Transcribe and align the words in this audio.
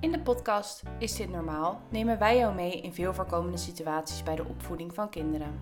In 0.00 0.12
de 0.12 0.20
podcast 0.20 0.82
Is 0.98 1.16
dit 1.16 1.30
normaal? 1.30 1.80
nemen 1.88 2.18
wij 2.18 2.38
jou 2.38 2.54
mee 2.54 2.80
in 2.80 2.92
veel 2.92 3.14
voorkomende 3.14 3.56
situaties 3.56 4.22
bij 4.22 4.36
de 4.36 4.44
opvoeding 4.44 4.94
van 4.94 5.10
kinderen. 5.10 5.60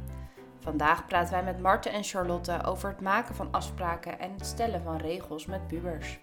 Vandaag 0.61 1.07
praten 1.07 1.33
wij 1.33 1.45
met 1.45 1.61
Marten 1.61 1.93
en 1.93 2.05
Charlotte 2.05 2.65
over 2.65 2.89
het 2.89 3.01
maken 3.01 3.35
van 3.35 3.53
afspraken 3.53 4.19
en 4.19 4.33
het 4.33 4.47
stellen 4.47 4.83
van 4.83 4.97
regels 4.97 5.47
met 5.47 5.67
pubers. 5.67 6.19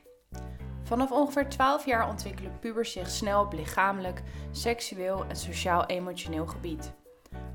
Vanaf 0.83 1.11
ongeveer 1.11 1.49
12 1.49 1.85
jaar 1.85 2.09
ontwikkelen 2.09 2.59
pubers 2.59 2.91
zich 2.91 3.09
snel 3.09 3.41
op 3.41 3.53
lichamelijk, 3.53 4.23
seksueel 4.51 5.25
en 5.25 5.35
sociaal-emotioneel 5.35 6.47
gebied. 6.47 6.93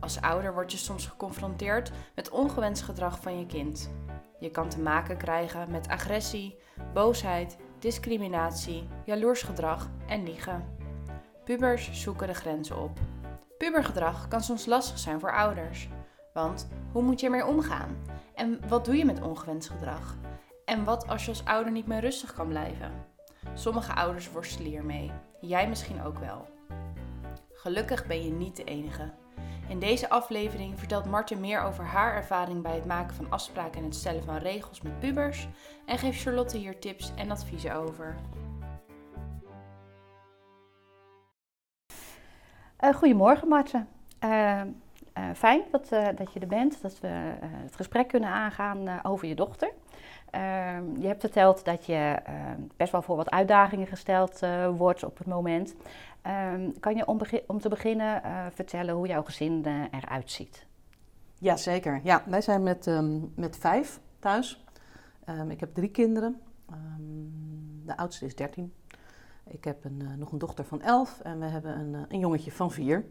Als 0.00 0.20
ouder 0.20 0.54
word 0.54 0.72
je 0.72 0.78
soms 0.78 1.06
geconfronteerd 1.06 1.90
met 2.14 2.30
ongewenst 2.30 2.82
gedrag 2.82 3.20
van 3.20 3.38
je 3.38 3.46
kind. 3.46 3.90
Je 4.40 4.50
kan 4.50 4.68
te 4.68 4.80
maken 4.80 5.16
krijgen 5.16 5.70
met 5.70 5.88
agressie, 5.88 6.58
boosheid, 6.94 7.56
discriminatie, 7.78 8.88
jaloers 9.04 9.42
gedrag 9.42 9.90
en 10.06 10.22
liegen. 10.22 10.64
Pubers 11.44 12.02
zoeken 12.02 12.26
de 12.26 12.34
grenzen 12.34 12.82
op. 12.82 12.98
Pubergedrag 13.58 14.28
kan 14.28 14.42
soms 14.42 14.66
lastig 14.66 14.98
zijn 14.98 15.20
voor 15.20 15.32
ouders. 15.32 15.88
Want 16.32 16.68
hoe 16.92 17.02
moet 17.02 17.20
je 17.20 17.26
ermee 17.26 17.46
omgaan? 17.46 17.96
En 18.34 18.60
wat 18.68 18.84
doe 18.84 18.96
je 18.96 19.04
met 19.04 19.22
ongewenst 19.22 19.68
gedrag? 19.68 20.16
En 20.64 20.84
wat 20.84 21.08
als 21.08 21.24
je 21.24 21.30
als 21.30 21.44
ouder 21.44 21.72
niet 21.72 21.86
meer 21.86 22.00
rustig 22.00 22.34
kan 22.34 22.48
blijven? 22.48 22.92
Sommige 23.54 23.94
ouders 23.94 24.30
worstelen 24.30 24.70
hiermee. 24.70 25.12
Jij 25.40 25.68
misschien 25.68 26.02
ook 26.02 26.18
wel. 26.18 26.48
Gelukkig 27.52 28.06
ben 28.06 28.24
je 28.24 28.30
niet 28.30 28.56
de 28.56 28.64
enige. 28.64 29.12
In 29.68 29.78
deze 29.78 30.08
aflevering 30.10 30.78
vertelt 30.78 31.04
Marten 31.04 31.40
meer 31.40 31.62
over 31.62 31.84
haar 31.84 32.14
ervaring 32.14 32.62
bij 32.62 32.74
het 32.74 32.86
maken 32.86 33.14
van 33.14 33.30
afspraken 33.30 33.78
en 33.78 33.84
het 33.84 33.94
stellen 33.94 34.24
van 34.24 34.36
regels 34.36 34.80
met 34.80 34.98
pubers 34.98 35.48
en 35.86 35.98
geeft 35.98 36.20
Charlotte 36.20 36.56
hier 36.56 36.78
tips 36.78 37.12
en 37.16 37.30
adviezen 37.30 37.74
over. 37.74 38.14
Uh, 42.80 42.94
goedemorgen 42.94 43.48
Marten. 43.48 43.88
Uh, 44.24 44.62
uh, 45.18 45.34
fijn 45.34 45.62
dat, 45.70 45.88
dat 46.16 46.32
je 46.32 46.40
er 46.40 46.46
bent, 46.46 46.82
dat 46.82 47.00
we 47.00 47.08
het 47.40 47.76
gesprek 47.76 48.08
kunnen 48.08 48.28
aangaan 48.28 49.04
over 49.04 49.28
je 49.28 49.34
dochter. 49.34 49.70
je 50.98 51.06
hebt 51.06 51.20
verteld 51.20 51.64
dat 51.64 51.86
je 51.86 52.16
best 52.76 52.92
wel 52.92 53.02
voor 53.02 53.16
wat 53.16 53.30
uitdagingen 53.30 53.86
gesteld 53.86 54.40
wordt 54.76 55.04
op 55.04 55.18
het 55.18 55.26
moment. 55.26 55.74
Ehm, 56.22 56.70
kan 56.80 56.96
je 56.96 57.06
om, 57.06 57.20
om, 57.46 57.60
te 57.60 57.68
beginnen 57.68 58.22
vertellen 58.54 58.94
hoe 58.94 59.06
jouw 59.06 59.22
gezin 59.22 59.64
eruit 59.90 60.30
ziet? 60.30 60.66
Ja, 61.38 61.56
zeker. 61.56 62.00
Ja, 62.02 62.22
wij 62.26 62.40
zijn 62.40 62.62
met, 62.62 62.90
met 63.34 63.56
vijf 63.56 64.00
thuis. 64.18 64.64
Ik 65.48 65.60
heb 65.60 65.74
drie 65.74 65.90
kinderen. 65.90 66.40
de 67.84 67.96
oudste 67.96 68.26
is 68.26 68.34
13. 68.34 68.72
Ik 69.50 69.64
heb 69.64 69.84
een, 69.84 70.18
nog 70.18 70.32
een 70.32 70.38
dochter 70.38 70.64
van 70.64 70.82
11 70.82 71.20
en 71.20 71.38
we 71.38 71.44
hebben 71.44 71.78
een, 71.78 72.06
een 72.08 72.18
jongetje 72.18 72.52
van 72.52 72.70
4. 72.70 73.04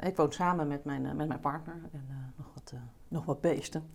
Ik 0.00 0.16
woon 0.16 0.32
samen 0.32 0.68
met 0.68 0.84
mijn, 0.84 1.16
met 1.16 1.28
mijn 1.28 1.40
partner 1.40 1.74
en 1.92 2.32
nog, 2.36 2.46
wat, 2.54 2.74
nog 3.08 3.24
wat 3.24 3.40
beesten. 3.40 3.90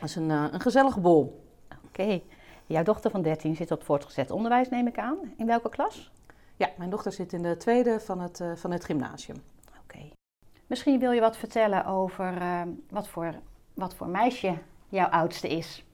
Dat 0.00 0.08
is 0.08 0.16
een, 0.16 0.30
een 0.30 0.60
gezellige 0.60 1.00
bol. 1.00 1.44
Oké. 1.68 2.02
Okay. 2.02 2.24
Jouw 2.66 2.82
dochter 2.82 3.10
van 3.10 3.22
13 3.22 3.56
zit 3.56 3.70
op 3.70 3.84
voortgezet 3.84 4.30
onderwijs, 4.30 4.68
neem 4.68 4.86
ik 4.86 4.98
aan. 4.98 5.18
In 5.36 5.46
welke 5.46 5.68
klas? 5.68 6.12
Ja, 6.56 6.70
mijn 6.78 6.90
dochter 6.90 7.12
zit 7.12 7.32
in 7.32 7.42
de 7.42 7.56
tweede 7.56 8.00
van 8.00 8.20
het, 8.20 8.44
van 8.54 8.70
het 8.70 8.84
gymnasium. 8.84 9.42
Oké. 9.68 9.78
Okay. 9.82 10.12
Misschien 10.66 10.98
wil 10.98 11.10
je 11.10 11.20
wat 11.20 11.36
vertellen 11.36 11.84
over 11.84 12.38
wat, 12.90 13.08
voor, 13.08 13.34
wat 13.74 13.94
voor 13.94 14.08
meisje 14.08 14.58
jouw 14.88 15.08
oudste 15.08 15.48
is. 15.48 15.84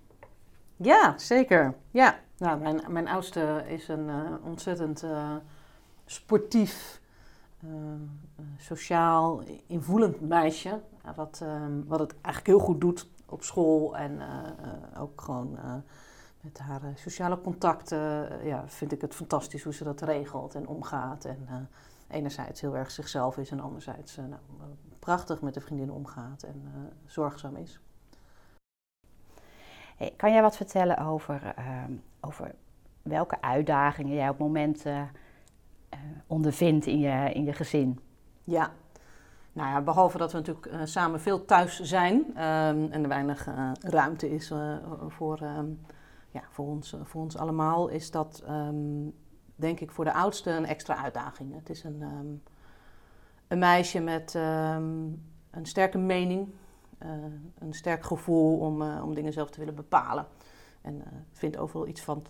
Ja, 0.76 1.18
zeker. 1.18 1.74
Ja, 1.90 2.18
nou, 2.38 2.60
mijn, 2.60 2.82
mijn 2.88 3.08
oudste 3.08 3.64
is 3.66 3.88
een 3.88 4.10
ontzettend 4.44 5.04
sportief, 6.06 7.00
sociaal, 8.56 9.42
invoelend 9.66 10.20
meisje. 10.20 10.80
wat, 11.14 11.44
wat 11.86 11.98
het 11.98 12.14
eigenlijk 12.20 12.46
heel 12.46 12.66
goed 12.66 12.80
doet 12.80 13.08
op 13.26 13.42
school 13.42 13.96
en 13.96 14.20
ook 14.96 15.20
gewoon 15.20 15.58
met 16.46 16.58
haar 16.58 16.82
eh, 16.82 16.88
sociale 16.94 17.40
contacten 17.40 18.28
ja, 18.44 18.64
vind 18.66 18.92
ik 18.92 19.00
het 19.00 19.14
fantastisch 19.14 19.62
hoe 19.62 19.74
ze 19.74 19.84
dat 19.84 20.00
regelt 20.00 20.54
en 20.54 20.66
omgaat. 20.66 21.24
En 21.24 21.68
enerzijds 22.08 22.60
heel 22.60 22.76
erg 22.76 22.90
zichzelf 22.90 23.38
is 23.38 23.50
en 23.50 23.60
anderzijds 23.60 24.16
nou, 24.16 24.40
prachtig 24.98 25.40
met 25.40 25.54
de 25.54 25.60
vriendin 25.60 25.90
omgaat 25.90 26.42
en 26.42 26.62
zorgzaam 27.04 27.56
is. 27.56 27.80
Hey, 29.96 30.14
kan 30.16 30.32
jij 30.32 30.42
wat 30.42 30.56
vertellen 30.56 30.98
over, 30.98 31.52
ehm, 31.56 31.92
over 32.20 32.54
welke 33.02 33.40
uitdagingen 33.40 34.14
jij 34.14 34.28
op 34.28 34.38
momenten 34.38 35.10
ondervindt 36.26 36.86
in 36.86 36.98
je, 36.98 37.32
in 37.32 37.44
je 37.44 37.52
gezin? 37.52 38.00
Ja, 38.44 38.70
nou 39.52 39.70
ja, 39.70 39.80
behalve 39.80 40.18
dat 40.18 40.32
we 40.32 40.38
natuurlijk 40.38 40.88
samen 40.88 41.20
veel 41.20 41.44
thuis 41.44 41.80
zijn 41.80 42.14
um, 42.14 42.90
en 42.90 43.02
er 43.02 43.08
weinig 43.08 43.48
ruimte 43.80 44.30
is 44.30 44.52
voor 45.08 45.42
um, 45.42 45.80
ja, 46.36 46.42
voor, 46.50 46.66
ons, 46.66 46.92
eh, 46.92 47.00
voor 47.04 47.22
ons 47.22 47.36
allemaal 47.36 47.88
is 47.88 48.10
dat, 48.10 48.44
um, 48.48 49.14
denk 49.54 49.80
ik, 49.80 49.90
voor 49.90 50.04
de 50.04 50.12
oudste 50.12 50.50
een 50.50 50.66
extra 50.66 51.02
uitdaging. 51.02 51.54
Het 51.54 51.70
is 51.70 51.84
een, 51.84 52.02
een 53.48 53.58
meisje 53.58 54.00
met 54.00 54.34
een 55.50 55.66
sterke 55.66 55.98
mening, 55.98 56.48
uh, 57.02 57.08
een 57.58 57.74
sterk 57.74 58.04
gevoel 58.04 58.58
om, 58.58 58.82
uh, 58.82 59.02
om 59.04 59.14
dingen 59.14 59.32
zelf 59.32 59.50
te 59.50 59.58
willen 59.58 59.74
bepalen. 59.74 60.26
En 60.80 60.94
uh, 60.94 61.02
vindt 61.32 61.56
overal 61.56 61.86
iets 61.86 62.00
van. 62.00 62.24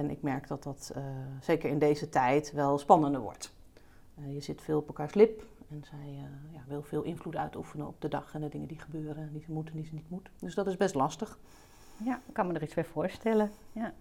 En 0.00 0.10
ik 0.10 0.22
merk 0.22 0.48
dat 0.48 0.62
dat 0.62 0.94
zeker 1.40 1.70
in 1.70 1.78
deze 1.78 2.08
tijd 2.08 2.52
wel 2.52 2.78
spannender 2.78 3.20
wordt. 3.20 3.54
je 4.28 4.40
zit 4.40 4.62
veel 4.62 4.78
op 4.78 4.86
elkaars 4.86 5.14
lip 5.14 5.42
en 5.70 5.84
zij 5.84 6.26
ja, 6.52 6.60
wil 6.66 6.82
veel 6.82 7.02
invloed 7.02 7.36
uitoefenen 7.36 7.86
op 7.86 8.00
de 8.00 8.08
dag 8.08 8.34
en 8.34 8.40
de 8.40 8.48
dingen 8.48 8.68
die 8.68 8.78
gebeuren, 8.78 9.32
die 9.32 9.42
ze 9.42 9.52
moeten 9.52 9.74
en 9.74 9.80
die 9.80 9.88
ze 9.88 9.94
niet 9.94 10.10
moet. 10.10 10.30
Dus 10.38 10.54
dat 10.54 10.66
is 10.66 10.76
best 10.76 10.94
lastig. 10.94 11.38
Ja, 12.04 12.20
ik 12.26 12.34
kan 12.34 12.46
me 12.46 12.52
er 12.52 12.62
iets 12.62 12.74
bij 12.74 12.84
voorstellen. 12.84 13.50
Ja. 13.72 13.92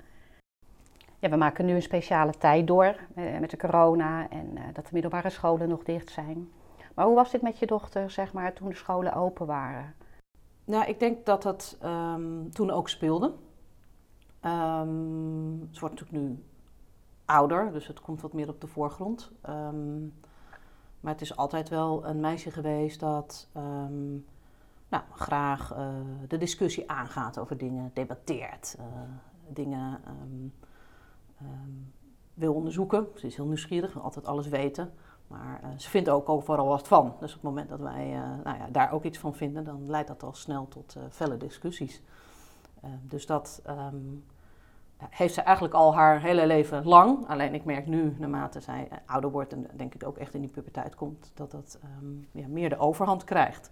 Ja, 1.19 1.29
we 1.29 1.35
maken 1.35 1.65
nu 1.65 1.73
een 1.73 1.81
speciale 1.81 2.37
tijd 2.37 2.67
door 2.67 2.95
eh, 3.15 3.39
met 3.39 3.49
de 3.49 3.57
corona 3.57 4.29
en 4.29 4.57
dat 4.73 4.85
de 4.85 4.91
middelbare 4.93 5.29
scholen 5.29 5.69
nog 5.69 5.83
dicht 5.83 6.09
zijn. 6.09 6.49
Maar 6.93 7.05
hoe 7.05 7.15
was 7.15 7.31
dit 7.31 7.41
met 7.41 7.59
je 7.59 7.65
dochter, 7.65 8.11
zeg 8.11 8.33
maar, 8.33 8.53
toen 8.53 8.69
de 8.69 8.75
scholen 8.75 9.13
open 9.13 9.45
waren? 9.45 9.95
Nou, 10.65 10.85
ik 10.85 10.99
denk 10.99 11.25
dat 11.25 11.43
dat 11.43 11.77
um, 11.83 12.51
toen 12.53 12.71
ook 12.71 12.89
speelde. 12.89 13.33
Um, 14.45 15.67
ze 15.71 15.79
wordt 15.79 15.99
natuurlijk 15.99 16.11
nu 16.11 16.43
ouder, 17.25 17.71
dus 17.71 17.87
het 17.87 18.01
komt 18.01 18.21
wat 18.21 18.33
meer 18.33 18.49
op 18.49 18.61
de 18.61 18.67
voorgrond. 18.67 19.31
Um, 19.49 20.13
maar 20.99 21.11
het 21.11 21.21
is 21.21 21.35
altijd 21.35 21.69
wel 21.69 22.05
een 22.05 22.19
meisje 22.19 22.51
geweest 22.51 22.99
dat 22.99 23.47
nou, 24.89 25.03
graag 25.13 25.73
uh, 25.73 25.87
de 26.27 26.37
discussie 26.37 26.91
aangaat 26.91 27.39
over 27.39 27.57
dingen, 27.57 27.91
debatteert, 27.93 28.77
uh, 28.79 28.85
dingen 29.47 29.99
wil 32.33 32.53
onderzoeken. 32.53 33.07
Ze 33.15 33.25
is 33.25 33.35
heel 33.35 33.45
nieuwsgierig, 33.45 33.93
wil 33.93 34.03
altijd 34.03 34.25
alles 34.25 34.47
weten. 34.47 34.93
Maar 35.27 35.61
uh, 35.63 35.69
ze 35.77 35.89
vindt 35.89 36.09
ook 36.09 36.29
overal 36.29 36.67
wat 36.67 36.87
van. 36.87 37.15
Dus 37.19 37.29
op 37.29 37.41
het 37.41 37.49
moment 37.49 37.69
dat 37.69 37.79
wij 37.79 38.09
nou 38.43 38.57
ja, 38.57 38.67
daar 38.71 38.91
ook 38.91 39.03
iets 39.03 39.17
van 39.17 39.35
vinden, 39.35 39.63
dan 39.63 39.89
leidt 39.89 40.07
dat 40.07 40.23
al 40.23 40.33
snel 40.33 40.67
tot 40.67 40.97
felle 41.09 41.37
discussies. 41.37 42.01
Ehm, 42.81 42.93
dus 43.01 43.25
dat 43.25 43.61
heeft 45.09 45.33
ze 45.33 45.41
eigenlijk 45.41 45.75
al 45.75 45.95
haar 45.95 46.21
hele 46.21 46.47
leven 46.47 46.85
lang. 46.85 47.27
Alleen 47.27 47.53
ik 47.53 47.65
merk 47.65 47.87
nu, 47.87 48.15
naarmate 48.17 48.59
zij 48.59 48.87
ouder 49.05 49.31
wordt 49.31 49.53
en 49.53 49.67
denk 49.73 49.95
ik 49.95 50.07
ook 50.07 50.17
echt 50.17 50.33
in 50.33 50.41
die 50.41 50.49
puberteit 50.49 50.95
komt, 50.95 51.31
dat 51.33 51.51
dat 51.51 51.79
ja, 52.31 52.47
meer 52.47 52.69
de 52.69 52.77
overhand 52.77 53.23
krijgt. 53.23 53.71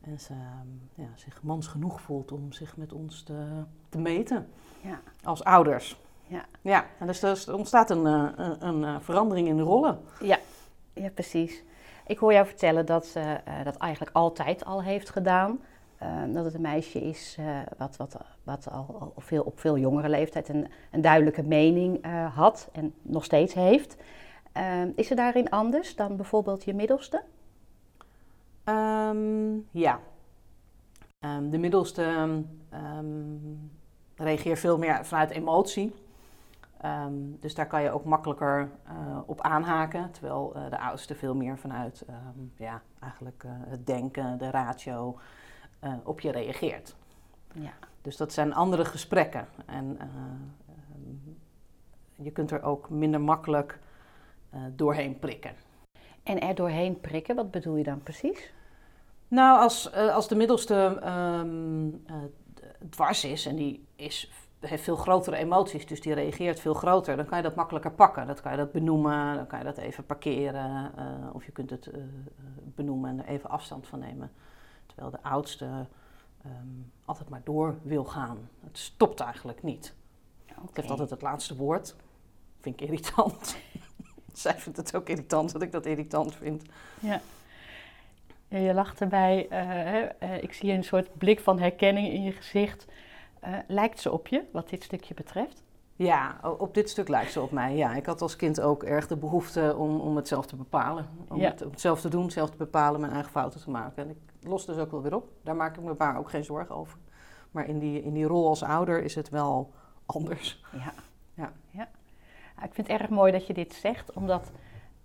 En 0.00 0.20
ze 0.20 0.32
ehm, 0.32 1.02
ja, 1.02 1.08
zich 1.14 1.42
mans 1.42 1.66
genoeg 1.66 2.00
voelt 2.00 2.32
om 2.32 2.52
zich 2.52 2.76
met 2.76 2.92
ons 2.92 3.22
te, 3.22 3.62
te 3.88 3.98
meten 3.98 4.48
ja. 4.80 5.00
als 5.22 5.44
ouders. 5.44 6.02
Ja. 6.26 6.44
ja, 6.60 6.86
en 6.98 7.06
dus 7.06 7.22
er 7.22 7.54
ontstaat 7.54 7.90
een, 7.90 8.06
eh, 8.06 8.28
een, 8.36 8.66
een, 8.66 8.84
eh, 8.84 8.96
verandering 9.00 9.48
in 9.48 9.56
de 9.56 9.62
rollen. 9.62 10.00
Ja. 10.20 10.38
ja, 10.92 11.08
precies. 11.10 11.62
Ik 12.06 12.18
hoor 12.18 12.32
jou 12.32 12.46
vertellen 12.46 12.86
dat 12.86 13.06
ze 13.06 13.40
uh, 13.48 13.64
dat 13.64 13.76
eigenlijk 13.76 14.16
altijd 14.16 14.64
al 14.64 14.82
heeft 14.82 15.10
gedaan. 15.10 15.60
Uh, 16.04 16.34
dat 16.34 16.44
het 16.44 16.54
een 16.54 16.60
meisje 16.60 17.00
is 17.00 17.36
uh, 17.40 17.58
wat, 17.78 17.96
wat, 17.96 18.16
wat 18.42 18.70
al, 18.70 18.96
al, 19.00 19.12
veel, 19.16 19.42
op 19.42 19.60
veel 19.60 19.78
jongere 19.78 20.08
leeftijd 20.08 20.48
een, 20.48 20.68
een 20.90 21.00
duidelijke 21.00 21.42
mening 21.42 22.06
uh, 22.06 22.36
had 22.36 22.68
en 22.72 22.94
nog 23.02 23.24
steeds 23.24 23.54
heeft. 23.54 23.96
Ehm, 24.52 24.90
is 24.94 25.06
ze 25.06 25.14
daarin 25.14 25.50
anders 25.50 25.96
dan 25.96 26.16
bijvoorbeeld 26.16 26.64
je 26.64 26.74
middelste? 26.74 27.22
Um, 28.64 29.66
ja. 29.70 30.00
De 31.50 31.58
middelste 31.58 32.02
um, 32.98 33.70
reageert 34.16 34.58
veel 34.58 34.78
meer 34.78 35.04
vanuit 35.04 35.30
emotie. 35.30 35.94
dus 37.40 37.54
daar 37.54 37.66
kan 37.66 37.82
je 37.82 37.90
ook 37.90 38.04
makkelijker 38.04 38.70
uh, 38.88 39.18
op 39.26 39.40
aanhaken. 39.40 40.10
Terwijl 40.10 40.52
de 40.70 40.78
oudste 40.78 41.14
veel 41.14 41.34
meer 41.34 41.58
vanuit 41.58 42.04
ja, 42.56 42.82
eigenlijk 43.00 43.44
het 43.68 43.86
denken, 43.86 44.38
de 44.38 44.50
ratio, 44.50 45.18
op 46.04 46.20
je 46.20 46.30
reageert. 46.30 46.94
Ja. 47.52 47.72
Dus 48.02 48.16
dat 48.16 48.32
zijn 48.32 48.54
andere 48.54 48.84
gesprekken. 48.84 49.48
En 49.66 49.98
je 52.16 52.30
kunt 52.30 52.50
er 52.50 52.62
ook 52.62 52.90
minder 52.90 53.20
makkelijk 53.20 53.78
doorheen 54.76 55.18
prikken. 55.18 55.54
En 56.22 56.40
er 56.40 56.54
doorheen 56.54 57.00
prikken, 57.00 57.36
wat 57.36 57.50
bedoel 57.50 57.76
je 57.76 57.84
dan 57.84 58.02
precies? 58.02 58.52
Nou, 59.28 59.60
als, 59.60 59.92
als 59.92 60.28
de 60.28 60.36
middelste 60.36 60.98
ehm, 61.02 61.88
dwars 62.90 63.24
is 63.24 63.46
en 63.46 63.56
die 63.56 63.86
is 63.96 64.30
heeft 64.68 64.82
veel 64.82 64.96
grotere 64.96 65.36
emoties, 65.36 65.86
dus 65.86 66.00
die 66.00 66.14
reageert 66.14 66.60
veel 66.60 66.74
groter. 66.74 67.16
Dan 67.16 67.26
kan 67.26 67.36
je 67.36 67.42
dat 67.42 67.54
makkelijker 67.54 67.92
pakken. 67.92 68.26
Dat 68.26 68.40
kan 68.40 68.50
je 68.50 68.58
dat 68.58 68.72
benoemen, 68.72 69.34
dan 69.34 69.46
kan 69.46 69.58
je 69.58 69.64
dat 69.64 69.76
even 69.76 70.06
parkeren. 70.06 70.92
Uh, 70.98 71.34
of 71.34 71.44
je 71.44 71.52
kunt 71.52 71.70
het 71.70 71.86
uh, 71.86 71.94
benoemen 72.74 73.10
en 73.10 73.18
er 73.18 73.32
even 73.32 73.50
afstand 73.50 73.86
van 73.86 73.98
nemen. 73.98 74.30
Terwijl 74.94 75.10
de 75.10 75.28
oudste 75.28 75.86
um, 76.46 76.92
altijd 77.04 77.28
maar 77.28 77.40
door 77.44 77.78
wil 77.82 78.04
gaan. 78.04 78.48
Het 78.64 78.78
stopt 78.78 79.20
eigenlijk 79.20 79.62
niet. 79.62 79.94
Okay. 80.50 80.64
Het 80.66 80.76
heeft 80.76 80.90
altijd 80.90 81.10
het 81.10 81.22
laatste 81.22 81.56
woord. 81.56 81.96
Vind 82.60 82.80
ik 82.80 82.88
irritant. 82.88 83.56
Zij 84.32 84.54
vindt 84.54 84.78
het 84.78 84.96
ook 84.96 85.08
irritant 85.08 85.52
dat 85.52 85.62
ik 85.62 85.72
dat 85.72 85.86
irritant 85.86 86.34
vind. 86.34 86.62
Ja. 87.00 87.20
ja 88.48 88.58
je 88.58 88.74
lacht 88.74 89.00
erbij. 89.00 89.46
Uh, 90.22 90.42
ik 90.42 90.52
zie 90.52 90.72
een 90.72 90.84
soort 90.84 91.18
blik 91.18 91.40
van 91.40 91.58
herkenning 91.58 92.08
in 92.08 92.22
je 92.22 92.32
gezicht. 92.32 92.86
Uh, 93.44 93.58
lijkt 93.68 94.00
ze 94.00 94.10
op 94.10 94.26
je, 94.26 94.44
wat 94.52 94.68
dit 94.68 94.82
stukje 94.82 95.14
betreft? 95.14 95.62
Ja, 95.96 96.40
op 96.58 96.74
dit 96.74 96.90
stuk 96.90 97.08
lijkt 97.08 97.32
ze 97.32 97.40
op 97.40 97.50
mij. 97.50 97.76
Ja, 97.76 97.94
ik 97.94 98.06
had 98.06 98.20
als 98.20 98.36
kind 98.36 98.60
ook 98.60 98.82
erg 98.82 99.06
de 99.06 99.16
behoefte 99.16 99.74
om, 99.76 100.00
om 100.00 100.16
het 100.16 100.28
zelf 100.28 100.46
te 100.46 100.56
bepalen. 100.56 101.06
Om, 101.28 101.40
het, 101.40 101.62
om 101.62 101.70
het 101.70 101.80
zelf 101.80 102.00
te 102.00 102.08
doen, 102.08 102.30
zelf 102.30 102.50
te 102.50 102.56
bepalen, 102.56 103.00
mijn 103.00 103.12
eigen 103.12 103.30
fouten 103.30 103.60
te 103.60 103.70
maken. 103.70 104.02
En 104.02 104.10
ik 104.10 104.16
los 104.44 104.66
dus 104.66 104.76
ook 104.76 104.90
wel 104.90 105.02
weer 105.02 105.14
op. 105.14 105.28
Daar 105.42 105.56
maak 105.56 105.76
ik 105.76 105.82
me 105.82 105.94
waar 105.96 106.18
ook 106.18 106.30
geen 106.30 106.44
zorgen 106.44 106.74
over. 106.74 106.98
Maar 107.50 107.68
in 107.68 107.78
die, 107.78 108.02
in 108.02 108.12
die 108.12 108.24
rol 108.24 108.48
als 108.48 108.62
ouder 108.62 109.02
is 109.02 109.14
het 109.14 109.28
wel 109.28 109.72
anders. 110.06 110.64
Ja. 110.72 110.92
ja. 111.34 111.52
ja. 111.70 111.88
Ik 112.62 112.74
vind 112.74 112.88
het 112.88 113.00
erg 113.00 113.10
mooi 113.10 113.32
dat 113.32 113.46
je 113.46 113.54
dit 113.54 113.74
zegt, 113.74 114.12
omdat 114.12 114.52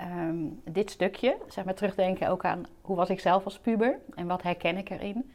um, 0.01 0.62
dit 0.63 0.91
stukje, 0.91 1.38
zeg 1.47 1.65
maar 1.65 1.74
terugdenken 1.74 2.30
ook 2.30 2.45
aan 2.45 2.65
hoe 2.81 2.95
was 2.95 3.09
ik 3.09 3.19
zelf 3.19 3.45
als 3.45 3.59
puber 3.59 4.00
en 4.15 4.27
wat 4.27 4.41
herken 4.41 4.77
ik 4.77 4.89
erin, 4.89 5.31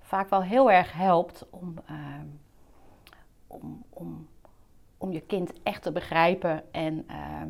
vaak 0.00 0.28
wel 0.28 0.42
heel 0.42 0.70
erg 0.70 0.92
helpt 0.92 1.46
om. 1.50 1.74
Um, 1.90 2.40
om, 3.46 3.84
om, 3.90 4.28
om 4.98 5.12
je 5.12 5.20
kind 5.20 5.52
echt 5.62 5.82
te 5.82 5.92
begrijpen 5.92 6.72
en 6.72 7.04
ehm, 7.06 7.48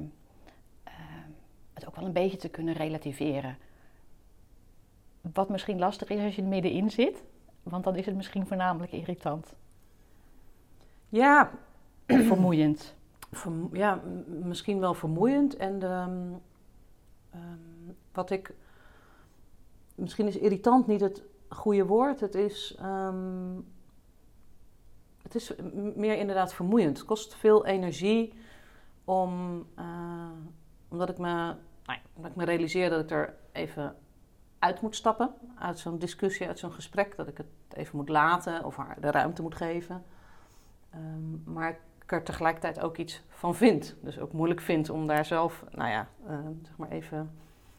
ehm, 0.84 1.30
het 1.72 1.86
ook 1.86 1.96
wel 1.96 2.04
een 2.04 2.12
beetje 2.12 2.36
te 2.36 2.48
kunnen 2.48 2.74
relativeren. 2.74 3.56
Wat 5.32 5.48
misschien 5.48 5.78
lastig 5.78 6.08
is 6.08 6.24
als 6.24 6.36
je 6.36 6.42
er 6.42 6.48
middenin 6.48 6.90
zit, 6.90 7.24
want 7.62 7.84
dan 7.84 7.96
is 7.96 8.06
het 8.06 8.14
misschien 8.14 8.46
voornamelijk 8.46 8.92
irritant. 8.92 9.54
Ja. 11.08 11.50
vermoeiend. 12.06 12.94
ja, 13.72 14.00
misschien 14.26 14.80
wel 14.80 14.94
vermoeiend. 14.94 15.56
En 15.56 15.82
wat 18.12 18.30
ik. 18.30 18.54
Misschien 19.94 20.26
is 20.26 20.36
irritant 20.36 20.86
niet 20.86 21.00
het 21.00 21.22
goede 21.48 21.86
woord. 21.86 22.20
Het 22.20 22.34
is 22.34 22.76
het 25.24 25.34
is 25.34 25.52
meer 25.94 26.16
inderdaad 26.16 26.54
vermoeiend. 26.54 26.98
Het 26.98 27.06
kost 27.06 27.34
veel 27.34 27.66
energie 27.66 28.34
om, 29.04 29.64
uh, 29.78 30.30
omdat, 30.88 31.08
ik 31.08 31.18
me, 31.18 31.54
nou, 31.84 31.98
omdat 32.14 32.30
ik 32.30 32.36
me 32.36 32.44
realiseer 32.44 32.90
dat 32.90 33.00
ik 33.00 33.10
er 33.10 33.34
even 33.52 33.96
uit 34.64 34.80
moet 34.80 34.96
stappen. 34.96 35.34
Uit 35.58 35.78
zo'n 35.78 35.98
discussie, 35.98 36.46
uit 36.46 36.58
zo'n 36.58 36.72
gesprek. 36.72 37.16
Dat 37.16 37.28
ik 37.28 37.36
het 37.36 37.46
even 37.72 37.96
moet 37.96 38.08
laten 38.08 38.64
of 38.64 38.76
haar 38.76 39.00
de 39.00 39.10
ruimte 39.10 39.42
moet 39.42 39.54
geven. 39.54 40.04
Um, 40.94 41.42
maar 41.44 41.78
ik 42.02 42.12
er 42.12 42.22
tegelijkertijd 42.22 42.80
ook 42.80 42.96
iets 42.96 43.22
van 43.28 43.54
vind. 43.54 43.96
Dus 44.00 44.18
ook 44.18 44.32
moeilijk 44.32 44.60
vind 44.60 44.90
om 44.90 45.06
daar 45.06 45.24
zelf, 45.24 45.64
nou 45.70 45.90
ja, 45.90 46.08
uh, 46.28 46.38
zeg 46.62 46.76
maar 46.76 46.88
even 46.88 47.30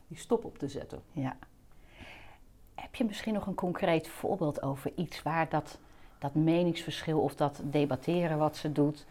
die 0.07 0.17
stop 0.17 0.45
op 0.45 0.57
te 0.57 0.67
zetten. 0.67 1.01
Ja. 1.11 1.37
Heb 2.75 2.95
je 2.95 3.05
misschien 3.05 3.33
nog 3.33 3.47
een 3.47 3.55
concreet 3.55 4.07
voorbeeld 4.07 4.61
over 4.61 4.91
iets 4.95 5.23
waar 5.23 5.49
dat 5.49 5.79
dat 6.17 6.35
meningsverschil 6.35 7.19
of 7.19 7.35
dat 7.35 7.61
debatteren 7.63 8.37
wat 8.37 8.57
ze 8.57 8.71
doet, 8.71 9.05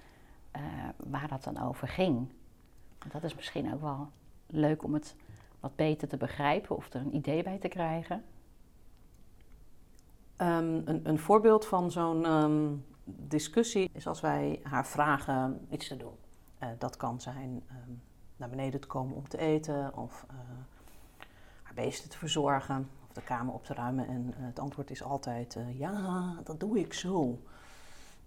uh, 0.56 0.62
waar 0.96 1.28
dat 1.28 1.44
dan 1.44 1.62
over 1.62 1.88
ging. 1.88 2.28
Dat 3.12 3.22
is 3.22 3.34
misschien 3.34 3.74
ook 3.74 3.80
wel 3.80 4.08
leuk 4.46 4.82
om 4.82 4.94
het 4.94 5.16
wat 5.64 5.76
beter 5.76 6.08
te 6.08 6.16
begrijpen 6.16 6.76
of 6.76 6.92
er 6.92 7.00
een 7.00 7.14
idee 7.14 7.42
bij 7.42 7.58
te 7.58 7.68
krijgen. 7.68 8.24
Um, 10.38 10.82
een, 10.84 11.00
een, 11.08 11.18
voorbeeld 11.18 11.66
van 11.66 11.90
zo'n 11.90 12.32
um, 12.32 12.84
discussie 13.04 13.90
is 13.92 14.06
als 14.06 14.20
wij 14.20 14.60
haar 14.62 14.86
vragen 14.86 15.66
iets 15.70 15.88
te 15.88 15.96
doen. 15.96 16.16
Uh, 16.62 16.68
dat 16.78 16.96
kan 16.96 17.20
zijn 17.20 17.62
um, 17.70 18.02
naar 18.36 18.48
beneden 18.48 18.80
te 18.80 18.86
komen 18.86 19.16
om 19.16 19.28
te 19.28 19.38
eten 19.38 19.96
of 19.96 20.26
uh, 20.30 20.36
haar 21.62 21.74
beesten 21.74 22.10
te 22.10 22.18
verzorgen 22.18 22.88
de 23.12 23.22
kamer 23.22 23.54
op 23.54 23.64
te 23.64 23.74
ruimen. 23.74 24.06
En 24.08 24.26
uh, 24.26 24.34
het 24.36 24.58
antwoord 24.58 24.90
is 24.90 25.02
altijd: 25.02 25.58
ja, 25.76 26.34
dat 26.42 26.60
doe 26.60 26.78
ik 26.78 26.92
zo. 26.92 27.38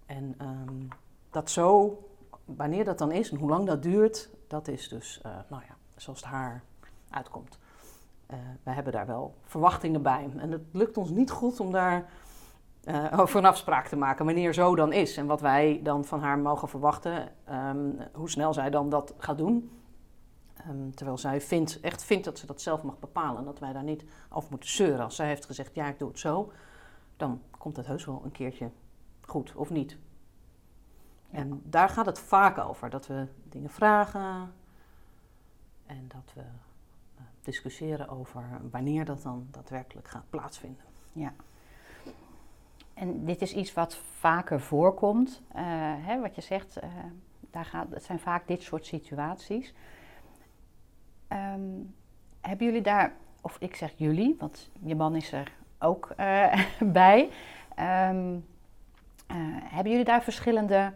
En 0.06 0.36
dat 1.30 1.50
zo, 1.50 1.98
wanneer 2.44 2.84
dat 2.84 2.98
dan 2.98 3.12
is 3.12 3.30
en 3.30 3.36
hoe 3.36 3.48
lang 3.48 3.66
dat 3.66 3.82
duurt, 3.82 4.30
dat 4.46 4.68
is 4.68 4.88
dus, 4.88 5.20
nou 5.22 5.62
ja, 5.68 5.76
zoals 5.96 6.20
het 6.20 6.28
haar 6.28 6.62
uitkomt. 7.10 7.58
wij 8.62 8.74
hebben 8.74 8.92
daar 8.92 9.06
wel 9.06 9.34
verwachtingen 9.42 10.02
bij. 10.02 10.30
En 10.36 10.52
het 10.52 10.62
lukt 10.72 10.96
ons 10.96 11.10
niet 11.10 11.30
goed 11.30 11.60
om 11.60 11.72
daar 11.72 12.08
over 13.16 13.38
een 13.38 13.44
afspraak 13.44 13.88
te 13.88 13.96
maken, 13.96 14.24
wanneer 14.24 14.52
zo 14.54 14.74
dan 14.76 14.92
is. 14.92 15.16
En 15.16 15.26
wat 15.26 15.40
wij 15.40 15.80
dan 15.82 16.04
van 16.04 16.20
haar 16.20 16.38
mogen 16.38 16.68
verwachten, 16.68 17.32
um, 17.50 17.98
hoe 18.12 18.30
snel 18.30 18.52
zij 18.52 18.70
dan 18.70 18.88
dat 18.88 19.14
gaat 19.18 19.38
doen. 19.38 19.70
Um, 20.68 20.94
terwijl 20.94 21.18
zij 21.18 21.40
vindt, 21.40 21.80
echt 21.80 22.04
vindt 22.04 22.24
dat 22.24 22.38
ze 22.38 22.46
dat 22.46 22.60
zelf 22.60 22.82
mag 22.82 22.98
bepalen. 22.98 23.44
Dat 23.44 23.58
wij 23.58 23.72
daar 23.72 23.82
niet 23.82 24.04
over 24.30 24.50
moeten 24.50 24.68
zeuren. 24.68 25.04
Als 25.04 25.16
zij 25.16 25.26
heeft 25.26 25.44
gezegd, 25.44 25.74
ja, 25.74 25.86
ik 25.86 25.98
doe 25.98 26.08
het 26.08 26.18
zo, 26.18 26.52
dan 27.16 27.40
komt 27.58 27.76
het 27.76 27.86
heus 27.86 28.04
wel 28.04 28.22
een 28.24 28.32
keertje 28.32 28.70
goed 29.20 29.52
of 29.54 29.70
niet. 29.70 29.96
Ja. 31.30 31.38
En 31.38 31.62
daar 31.64 31.88
gaat 31.88 32.06
het 32.06 32.18
vaak 32.18 32.58
over. 32.58 32.90
Dat 32.90 33.06
we 33.06 33.26
dingen 33.48 33.70
vragen 33.70 34.52
en 35.86 36.04
dat 36.08 36.32
we 36.34 36.40
uh, 36.40 36.46
discussiëren 37.48 38.08
over 38.08 38.44
wanneer 38.70 39.04
dat 39.04 39.22
dan 39.22 39.46
daadwerkelijk 39.50 40.08
gaat 40.08 40.30
plaatsvinden. 40.30 40.84
Ja. 41.12 41.32
En 42.94 43.24
dit 43.24 43.42
is 43.42 43.54
iets 43.54 43.72
wat 43.72 43.96
vaker 43.96 44.60
voorkomt. 44.60 45.42
Uh, 45.56 45.62
hè, 46.06 46.20
wat 46.20 46.34
je 46.34 46.40
zegt, 46.40 46.78
uh, 46.84 46.90
daar 47.50 47.64
gaat, 47.64 47.86
het 47.90 48.04
zijn 48.04 48.18
vaak 48.18 48.46
dit 48.46 48.62
soort 48.62 48.86
situaties. 48.86 49.74
Um, 51.28 51.94
hebben 52.40 52.66
jullie 52.66 52.82
daar, 52.82 53.12
of 53.40 53.56
ik 53.60 53.76
zeg 53.76 53.92
jullie, 53.96 54.36
want 54.38 54.70
je 54.84 54.94
man 54.94 55.16
is 55.16 55.32
er 55.32 55.52
ook 55.78 56.12
uh, 56.16 56.54
bij. 57.00 57.30
Uh, 57.78 58.18
hebben 59.62 59.90
jullie 59.90 60.04
daar 60.04 60.22
verschillende 60.22 60.92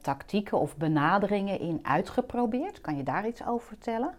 tactieken 0.00 0.58
of 0.58 0.76
benaderingen 0.76 1.60
in 1.60 1.78
uitgeprobeerd? 1.82 2.80
Kan 2.80 2.96
je 2.96 3.02
daar 3.02 3.26
iets 3.26 3.46
over 3.46 3.66
vertellen? 3.66 4.14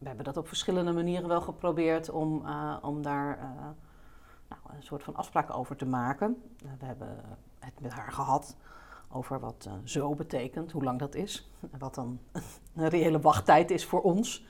We 0.00 0.06
hebben 0.06 0.24
dat 0.24 0.36
op 0.36 0.48
verschillende 0.48 0.92
manieren 0.92 1.28
wel 1.28 1.40
geprobeerd 1.40 2.10
om, 2.10 2.46
om 2.82 3.02
daar 3.02 3.38
nou, 4.48 4.60
een 4.76 4.82
soort 4.82 5.02
van 5.02 5.16
afspraak 5.16 5.54
over 5.54 5.76
te 5.76 5.86
maken. 5.86 6.42
we 6.78 6.84
hebben 6.84 7.20
het 7.58 7.80
met 7.80 7.92
haar 7.92 8.12
gehad 8.12 8.56
over 9.08 9.40
wat 9.40 9.68
zo 9.84 10.14
betekent, 10.14 10.72
hoe 10.72 10.84
lang 10.84 10.98
dat 10.98 11.14
is. 11.14 11.50
En 11.70 11.78
wat 11.78 11.94
dan 11.94 12.20
een 12.76 12.88
reële 12.88 13.20
wachttijd 13.20 13.70
is 13.70 13.84
voor 13.84 14.02
ons. 14.02 14.46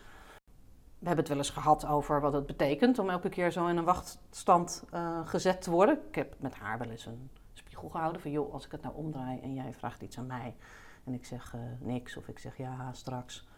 We 0.98 1.06
hebben 1.06 1.24
het 1.24 1.28
wel 1.28 1.38
eens 1.38 1.50
gehad 1.50 1.86
over 1.86 2.20
wat 2.20 2.32
het 2.32 2.46
betekent 2.46 2.98
om 2.98 3.10
elke 3.10 3.28
keer 3.28 3.50
zo 3.50 3.66
in 3.66 3.76
een 3.76 3.84
wachtstand 3.84 4.84
gezet 5.24 5.62
te 5.62 5.70
worden. 5.70 5.98
Ik 6.08 6.14
heb 6.14 6.34
met 6.38 6.54
haar 6.54 6.78
wel 6.78 6.90
eens 6.90 7.06
een 7.06 7.30
spiegel 7.52 7.88
gehouden 7.88 8.22
van 8.22 8.30
joh, 8.30 8.52
als 8.52 8.64
ik 8.64 8.72
het 8.72 8.82
nou 8.82 8.94
omdraai 8.94 9.40
en 9.40 9.54
jij 9.54 9.72
vraagt 9.72 10.02
iets 10.02 10.18
aan 10.18 10.26
mij 10.26 10.56
en 11.04 11.14
ik 11.14 11.24
zeg 11.24 11.54
niks 11.78 12.16
of 12.16 12.28
ik 12.28 12.38
zeg 12.38 12.56
ja 12.56 12.92
straks. 12.92 13.48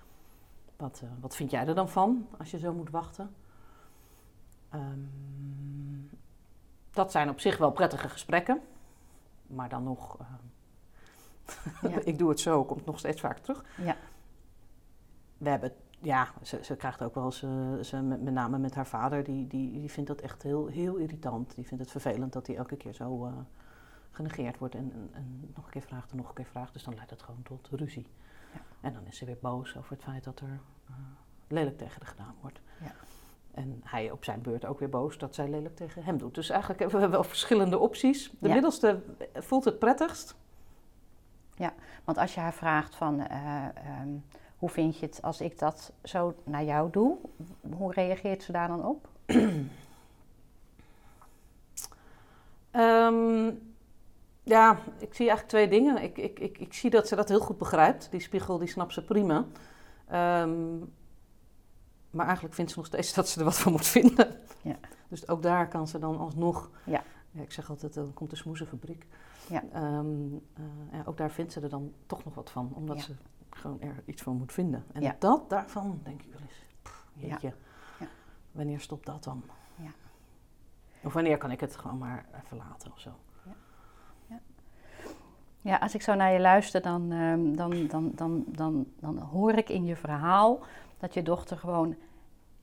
Wat, 0.82 1.02
wat 1.20 1.36
vind 1.36 1.50
jij 1.50 1.66
er 1.66 1.74
dan 1.74 1.88
van 1.88 2.26
als 2.38 2.50
je 2.50 2.58
zo 2.58 2.72
moet 2.72 2.90
wachten? 2.90 3.34
Um, 4.74 6.10
dat 6.90 7.10
zijn 7.10 7.28
op 7.28 7.40
zich 7.40 7.58
wel 7.58 7.70
prettige 7.70 8.08
gesprekken, 8.08 8.60
maar 9.46 9.68
dan 9.68 9.82
nog 9.82 10.18
ja. 11.82 11.98
ik 12.10 12.18
doe 12.18 12.28
het 12.28 12.40
zo, 12.40 12.64
komt 12.64 12.84
nog 12.84 12.98
steeds 12.98 13.20
vaak 13.20 13.38
terug. 13.38 13.64
Ja. 13.76 13.96
We 15.38 15.48
hebben, 15.48 15.72
ja, 15.98 16.28
ze, 16.42 16.64
ze 16.64 16.76
krijgt 16.76 17.02
ook 17.02 17.14
wel 17.14 17.24
eens, 17.24 17.42
uh, 17.42 17.78
ze, 17.78 18.00
met, 18.00 18.22
met, 18.22 18.34
name 18.34 18.58
met 18.58 18.74
haar 18.74 18.86
vader, 18.86 19.24
die, 19.24 19.46
die, 19.46 19.70
die 19.70 19.90
vindt 19.90 20.08
dat 20.08 20.20
echt 20.20 20.42
heel, 20.42 20.66
heel 20.66 20.96
irritant. 20.96 21.54
Die 21.54 21.66
vindt 21.66 21.82
het 21.82 21.92
vervelend 21.92 22.32
dat 22.32 22.46
hij 22.46 22.56
elke 22.56 22.76
keer 22.76 22.92
zo 22.92 23.26
uh, 23.26 23.32
genegeerd 24.10 24.58
wordt 24.58 24.74
en, 24.74 24.92
en, 24.92 25.08
en, 25.12 25.52
nog 25.54 25.64
een 25.64 25.70
keer 25.70 25.82
vraagt 25.82 26.10
en 26.10 26.16
nog 26.16 26.28
een 26.28 26.34
keer 26.34 26.44
vraagt. 26.44 26.72
Dus 26.72 26.82
dan 26.82 26.94
leidt 26.94 27.10
dat 27.10 27.22
gewoon 27.22 27.42
tot 27.42 27.68
ruzie. 27.70 28.06
Ja. 28.52 28.60
En 28.80 28.92
dan 28.92 29.06
is 29.06 29.16
ze 29.16 29.24
weer 29.24 29.38
boos 29.40 29.76
over 29.76 29.92
het 29.92 30.02
feit 30.02 30.24
dat 30.24 30.40
er 30.40 30.60
uh, 30.90 30.96
lelijk 31.48 31.78
tegen 31.78 32.00
haar 32.00 32.10
gedaan 32.10 32.34
wordt. 32.40 32.60
Ja. 32.80 32.94
En 33.54 33.80
hij 33.84 34.10
op 34.10 34.24
zijn 34.24 34.42
beurt 34.42 34.64
ook 34.64 34.78
weer 34.78 34.88
boos 34.88 35.18
dat 35.18 35.34
zij 35.34 35.48
lelijk 35.48 35.76
tegen 35.76 36.04
hem 36.04 36.18
doet. 36.18 36.34
Dus 36.34 36.50
eigenlijk 36.50 36.80
hebben 36.80 37.00
we 37.00 37.08
wel 37.08 37.24
verschillende 37.24 37.78
opties. 37.78 38.32
De 38.38 38.48
middelste 38.48 39.02
voelt 39.34 39.64
het 39.64 39.78
prettigst. 39.78 40.36
Ja, 41.54 41.72
want 42.04 42.18
als 42.18 42.34
je 42.34 42.40
haar 42.40 42.54
vraagt 42.54 42.94
van 42.94 43.20
uh, 43.20 43.64
um, 44.00 44.24
hoe 44.56 44.68
vind 44.68 44.98
je 44.98 45.06
het 45.06 45.22
als 45.22 45.40
ik 45.40 45.58
dat 45.58 45.92
zo 46.02 46.34
naar 46.44 46.64
jou 46.64 46.90
doe? 46.90 47.16
Hoe 47.76 47.92
reageert 47.92 48.42
ze 48.42 48.52
daar 48.52 48.68
dan 48.68 48.84
op? 48.84 49.08
Ehm, 52.70 53.50
ja, 54.42 54.78
ik 54.98 55.14
zie 55.14 55.28
eigenlijk 55.28 55.48
twee 55.48 55.68
dingen. 55.68 56.02
Ik, 56.02 56.18
ik, 56.18 56.38
ik, 56.38 56.58
ik 56.58 56.72
zie 56.74 56.90
dat 56.90 57.08
ze 57.08 57.16
dat 57.16 57.28
heel 57.28 57.40
goed 57.40 57.58
begrijpt. 57.58 58.10
Die 58.10 58.20
spiegel, 58.20 58.58
die 58.58 58.68
snapt 58.68 58.92
ze 58.92 59.04
prima. 59.04 59.44
Ehm, 60.08 60.78
maar 62.10 62.24
eigenlijk 62.26 62.54
vindt 62.54 62.70
ze 62.70 62.76
nog 62.78 62.86
steeds 62.86 63.14
dat 63.18 63.28
ze 63.28 63.38
er 63.38 63.44
wat 63.44 63.58
van 63.58 63.72
moet 63.72 63.86
vinden. 63.86 64.40
Ja. 64.62 64.76
Dus 65.08 65.28
ook 65.28 65.42
daar 65.42 65.68
kan 65.68 65.88
ze 65.88 65.98
dan 65.98 66.18
alsnog... 66.18 66.70
Ja. 66.84 67.02
ja 67.30 67.42
ik 67.42 67.52
zeg 67.52 67.70
altijd, 67.70 67.94
dan 67.94 68.14
komt 68.14 68.30
de 68.30 68.36
smoezenfabriek. 68.36 69.06
Ja. 69.48 69.62
Ehm, 69.72 70.06
eh, 70.54 70.62
ja, 70.92 71.02
ook 71.04 71.16
daar 71.16 71.30
vindt 71.30 71.52
ze 71.52 71.60
er 71.60 71.68
dan 71.68 71.92
toch 72.06 72.24
nog 72.24 72.34
wat 72.34 72.50
van. 72.50 72.72
Omdat 72.74 72.96
Ja. 72.96 73.02
ze 73.02 73.12
gewoon 73.50 73.80
er 73.80 74.02
iets 74.04 74.22
van 74.22 74.36
moet 74.36 74.52
vinden. 74.52 74.84
En 74.92 75.02
Ja. 75.02 75.16
dat 75.18 75.50
daarvan, 75.50 76.00
denk 76.02 76.22
ik 76.22 76.32
wel 76.32 76.40
eens... 76.40 76.64
pff, 76.82 77.06
Ja. 77.14 77.28
jeetje, 77.28 77.52
Ja. 77.98 78.06
wanneer 78.52 78.80
stopt 78.80 79.06
dat 79.06 79.24
dan? 79.24 79.42
Ja. 79.76 79.90
Of 81.02 81.12
wanneer 81.12 81.38
kan 81.38 81.50
ik 81.50 81.60
het 81.60 81.76
gewoon 81.76 81.98
maar 81.98 82.26
even 82.44 82.56
laten 82.56 82.92
of 82.92 83.00
zo? 83.00 83.10
Ja, 85.62 85.76
als 85.76 85.94
ik 85.94 86.02
zo 86.02 86.14
naar 86.14 86.32
je 86.32 86.40
luister, 86.40 86.82
dan, 86.82 87.12
ehm, 87.12 87.54
dan, 87.54 87.86
dan, 87.86 88.12
dan, 88.14 88.44
dan, 88.46 88.86
dan 89.00 89.18
hoor 89.18 89.52
ik 89.52 89.68
in 89.68 89.84
je 89.84 89.96
verhaal 89.96 90.60
dat 90.98 91.14
je 91.14 91.22
dochter 91.22 91.58
gewoon 91.58 91.96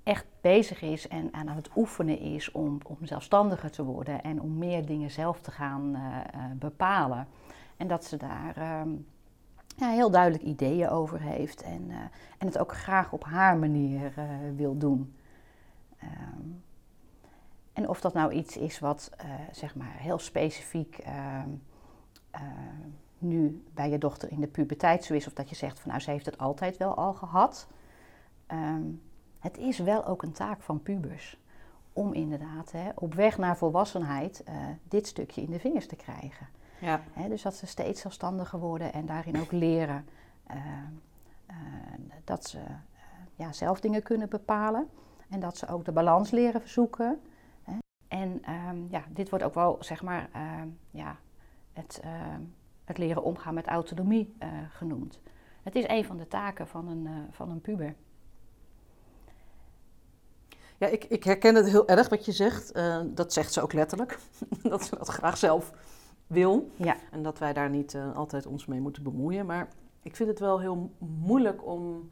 echt 0.04 0.26
bezig 0.42 0.82
is 0.82 1.08
en 1.08 1.34
aan 1.34 1.48
het 1.48 1.70
oefenen 1.76 2.20
is 2.20 2.52
om, 2.52 2.78
om 2.84 2.98
zelfstandiger 3.02 3.72
te 3.72 3.84
worden 3.84 4.22
en 4.22 4.42
om 4.42 4.58
meer 4.58 4.86
dingen 4.86 5.12
zelf 5.12 5.42
te 5.42 5.52
gaan 5.52 5.96
eh, 5.96 6.18
eh, 6.18 6.52
bepalen. 6.56 7.28
En 7.78 7.88
dat 7.88 8.06
ze 8.06 8.18
daar 8.18 8.58
ehm, 8.58 8.90
ja, 9.78 9.90
heel 9.90 10.12
duidelijk 10.12 10.44
ideeën 10.44 10.90
over 10.90 11.22
heeft 11.22 11.62
en, 11.62 11.86
eh, 11.90 11.98
en 12.38 12.48
het 12.48 12.58
ook 12.58 12.74
graag 12.74 13.12
op 13.12 13.24
haar 13.24 13.58
manier 13.58 14.14
wil 14.56 14.78
doen. 14.78 15.16
Ehm, 16.00 16.48
en 17.74 17.90
of 17.90 18.02
dat 18.02 18.14
nou 18.14 18.32
iets 18.32 18.58
is 18.58 18.80
wat 18.80 19.12
zeg 19.52 19.76
maar 19.76 19.96
heel 19.98 20.20
specifiek 20.20 21.04
eh, 22.32 22.42
nu 23.18 23.64
bij 23.74 23.90
je 23.90 23.98
dochter 23.98 24.32
in 24.32 24.40
de 24.40 24.48
puberteit 24.48 25.04
zo 25.04 25.14
is, 25.14 25.28
of 25.28 25.34
dat 25.34 25.50
je 25.50 25.56
zegt 25.56 25.80
van 25.80 25.90
nou 25.90 26.04
ze 26.04 26.12
heeft 26.12 26.26
het 26.26 26.38
altijd 26.38 26.78
wel 26.78 26.96
al 26.96 27.14
gehad. 27.14 27.68
Ehm, 28.48 28.84
het 29.40 29.58
is 29.58 29.78
wel 29.80 30.06
ook 30.06 30.24
een 30.24 30.32
taak 30.32 30.62
van 30.62 30.82
pubers 30.82 31.40
om 31.94 32.14
inderdaad 32.14 32.72
hè, 32.72 32.90
op 32.96 33.14
weg 33.14 33.38
naar 33.38 33.58
volwassenheid 33.58 34.44
eh, 34.44 34.56
dit 34.84 35.08
stukje 35.08 35.42
in 35.42 35.52
de 35.52 35.60
vingers 35.60 35.88
te 35.88 35.96
krijgen. 35.96 36.48
Ja. 36.80 37.02
Hè, 37.14 37.30
dus 37.30 37.42
dat 37.42 37.56
ze 37.56 37.68
steeds 37.68 38.02
zelfstandiger 38.02 38.60
worden 38.60 38.94
en 38.94 39.06
daarin 39.06 39.40
ook 39.40 39.52
leren 39.52 40.06
eh, 40.48 40.58
dat 42.24 42.46
ze 42.46 42.60
ja, 43.36 43.52
zelf 43.52 43.80
dingen 43.80 44.04
kunnen 44.04 44.30
bepalen. 44.30 44.90
En 45.30 45.40
dat 45.40 45.58
ze 45.58 45.68
ook 45.68 45.86
de 45.86 45.92
balans 45.92 46.32
leren 46.32 46.62
zoeken. 46.66 47.20
Hè. 47.64 47.78
En 48.08 48.42
ehm, 48.44 48.78
ja, 48.90 49.04
dit 49.10 49.30
wordt 49.30 49.46
ook 49.46 49.54
wel, 49.54 49.78
zeg 49.80 50.02
maar, 50.02 50.30
ehm, 50.34 50.68
ja, 50.92 51.16
het, 51.80 52.00
ehm, 52.04 52.42
het 52.84 52.98
leren 52.98 53.24
omgaan 53.24 53.54
met 53.54 53.68
autonomie 53.68 54.36
eh, 54.38 54.50
genoemd. 54.70 55.20
Het 55.64 55.76
is 55.76 55.88
een 55.88 56.06
van 56.06 56.18
de 56.18 56.28
taken 56.28 56.68
van 56.68 56.88
een, 56.88 57.08
eh, 57.08 57.14
van 57.32 57.50
een 57.50 57.62
puber. 57.62 57.96
Ja, 60.78 60.88
ik, 60.88 61.04
ik 61.04 61.24
herken 61.24 61.56
het 61.56 61.70
heel 61.70 61.88
erg 61.88 62.10
wat 62.10 62.26
je 62.26 62.32
zegt. 62.32 62.72
Eh, 62.72 63.02
dat 63.06 63.34
zegt 63.34 63.54
ze 63.54 63.62
ook 63.62 63.74
letterlijk. 63.74 64.20
dat 64.64 64.84
ze 64.84 64.98
dat 64.98 65.08
graag 65.08 65.38
zelf 65.38 65.74
wil. 66.28 66.70
Ja. 66.76 66.96
En 67.12 67.24
dat 67.24 67.40
wij 67.40 67.54
daar 67.54 67.70
niet 67.70 67.94
eh, 67.94 68.16
altijd 68.16 68.46
ons 68.46 68.66
mee 68.66 68.80
moeten 68.80 69.04
bemoeien. 69.04 69.46
Maar 69.46 69.68
ik 70.02 70.16
vind 70.16 70.30
het 70.30 70.40
wel 70.40 70.60
heel 70.60 70.92
moeilijk 70.98 71.66
om 71.66 72.10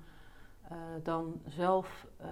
eh, 0.62 0.78
dan 1.04 1.42
zelf 1.46 2.08
eh, 2.18 2.28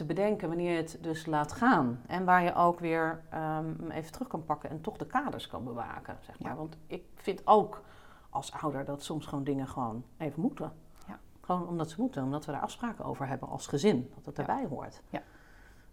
te 0.00 0.06
bedenken 0.06 0.48
wanneer 0.48 0.70
je 0.70 0.76
het 0.76 0.98
dus 1.00 1.26
laat 1.26 1.52
gaan. 1.52 2.02
En 2.06 2.24
waar 2.24 2.42
je 2.42 2.54
ook 2.54 2.80
weer 2.80 3.22
ehm, 3.30 3.90
even 3.90 4.12
terug 4.12 4.28
kan 4.28 4.44
pakken 4.44 4.70
en 4.70 4.80
toch 4.80 4.96
de 4.96 5.06
kaders 5.06 5.46
kan 5.46 5.64
bewaken. 5.64 6.18
Zeg 6.20 6.38
maar. 6.40 6.50
Ja. 6.50 6.56
Want 6.56 6.76
ik 6.86 7.04
vind 7.14 7.46
ook 7.46 7.82
als 8.30 8.52
ouder 8.52 8.84
dat 8.84 9.02
soms 9.02 9.26
gewoon 9.26 9.44
dingen 9.44 9.68
gewoon 9.68 10.04
even 10.16 10.40
moeten. 10.42 10.72
Ja. 11.06 11.18
Gewoon 11.40 11.68
omdat 11.68 11.90
ze 11.90 12.00
moeten, 12.00 12.22
omdat 12.22 12.44
we 12.46 12.52
daar 12.52 12.60
afspraken 12.60 13.04
over 13.04 13.26
hebben 13.26 13.48
als 13.48 13.66
gezin. 13.66 14.10
Dat 14.14 14.26
het 14.26 14.36
Ja. 14.36 14.42
erbij 14.42 14.66
hoort. 14.66 15.02
Ja. 15.08 15.22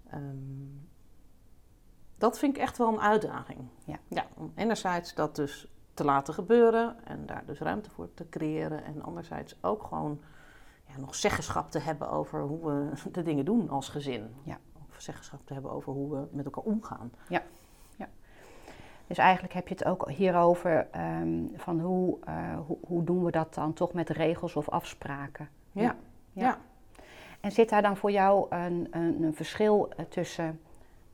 Ehm, 0.10 0.24
dat 2.18 2.40
vind 2.40 2.56
ik 2.56 2.62
echt 2.62 2.78
wel 2.78 2.88
een 2.88 3.02
uitdaging. 3.02 3.60
Ja. 3.86 3.98
ja, 4.08 4.26
om 4.36 4.52
enerzijds 4.56 5.14
dat 5.14 5.36
dus 5.36 5.72
te 5.94 6.04
laten 6.04 6.34
gebeuren 6.34 7.06
en 7.06 7.26
daar 7.26 7.46
dus 7.46 7.60
ruimte 7.60 7.90
voor 7.90 8.14
te 8.14 8.30
creëren. 8.30 8.84
En 8.84 9.04
anderzijds 9.04 9.56
ook 9.62 9.84
gewoon 9.84 10.20
ja, 10.98 11.06
nog 11.06 11.16
zeggenschap 11.16 11.72
te 11.72 11.80
hebben 11.80 12.10
over 12.10 12.42
hoe 12.42 12.66
we 12.66 12.92
de 13.12 13.24
dingen 13.24 13.46
doen 13.46 13.70
als 13.70 13.90
gezin. 13.90 14.36
Ja. 14.44 14.58
Of 14.90 15.02
zeggenschap 15.02 15.46
te 15.46 15.54
hebben 15.54 15.72
over 15.72 15.94
hoe 15.94 16.12
we 16.12 16.28
met 16.32 16.46
elkaar 16.46 16.64
omgaan. 16.64 17.12
Dus 19.08 19.18
eigenlijk 19.18 19.54
heb 19.54 19.68
je 19.68 19.74
het 19.74 19.86
ook 19.86 20.10
hierover 20.10 20.88
ehm, 20.92 21.44
van 21.56 21.80
hoe, 21.80 22.18
eh, 22.24 22.58
hoe, 22.66 22.78
hoe 22.82 23.04
doen 23.04 23.24
we 23.24 23.32
dat 23.32 23.54
dan 23.54 23.74
toch 23.74 23.94
met 23.94 24.10
regels 24.10 24.56
of 24.56 24.70
afspraken. 24.70 25.50
Ja. 25.72 25.82
Ja. 25.82 25.96
Ja. 26.32 26.58
En 27.40 27.52
zit 27.52 27.70
daar 27.70 27.82
dan 27.82 27.98
voor 27.98 28.12
jou 28.12 28.46
een, 28.50 28.88
een, 28.92 29.24
een 29.24 29.36
verschil 29.36 29.90
eh, 29.90 30.06
tussen 30.06 30.60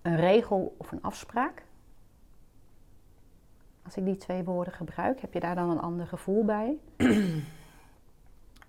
een 0.01 0.15
regel 0.15 0.75
of 0.77 0.91
een 0.91 1.01
afspraak? 1.01 1.63
Als 3.83 3.97
ik 3.97 4.05
die 4.05 4.17
twee 4.17 4.43
woorden 4.43 4.73
gebruik, 4.73 5.21
heb 5.21 5.33
je 5.33 5.39
daar 5.39 5.55
dan 5.55 5.69
een 5.69 5.79
ander 5.79 6.07
gevoel 6.07 6.45
bij? 6.45 6.77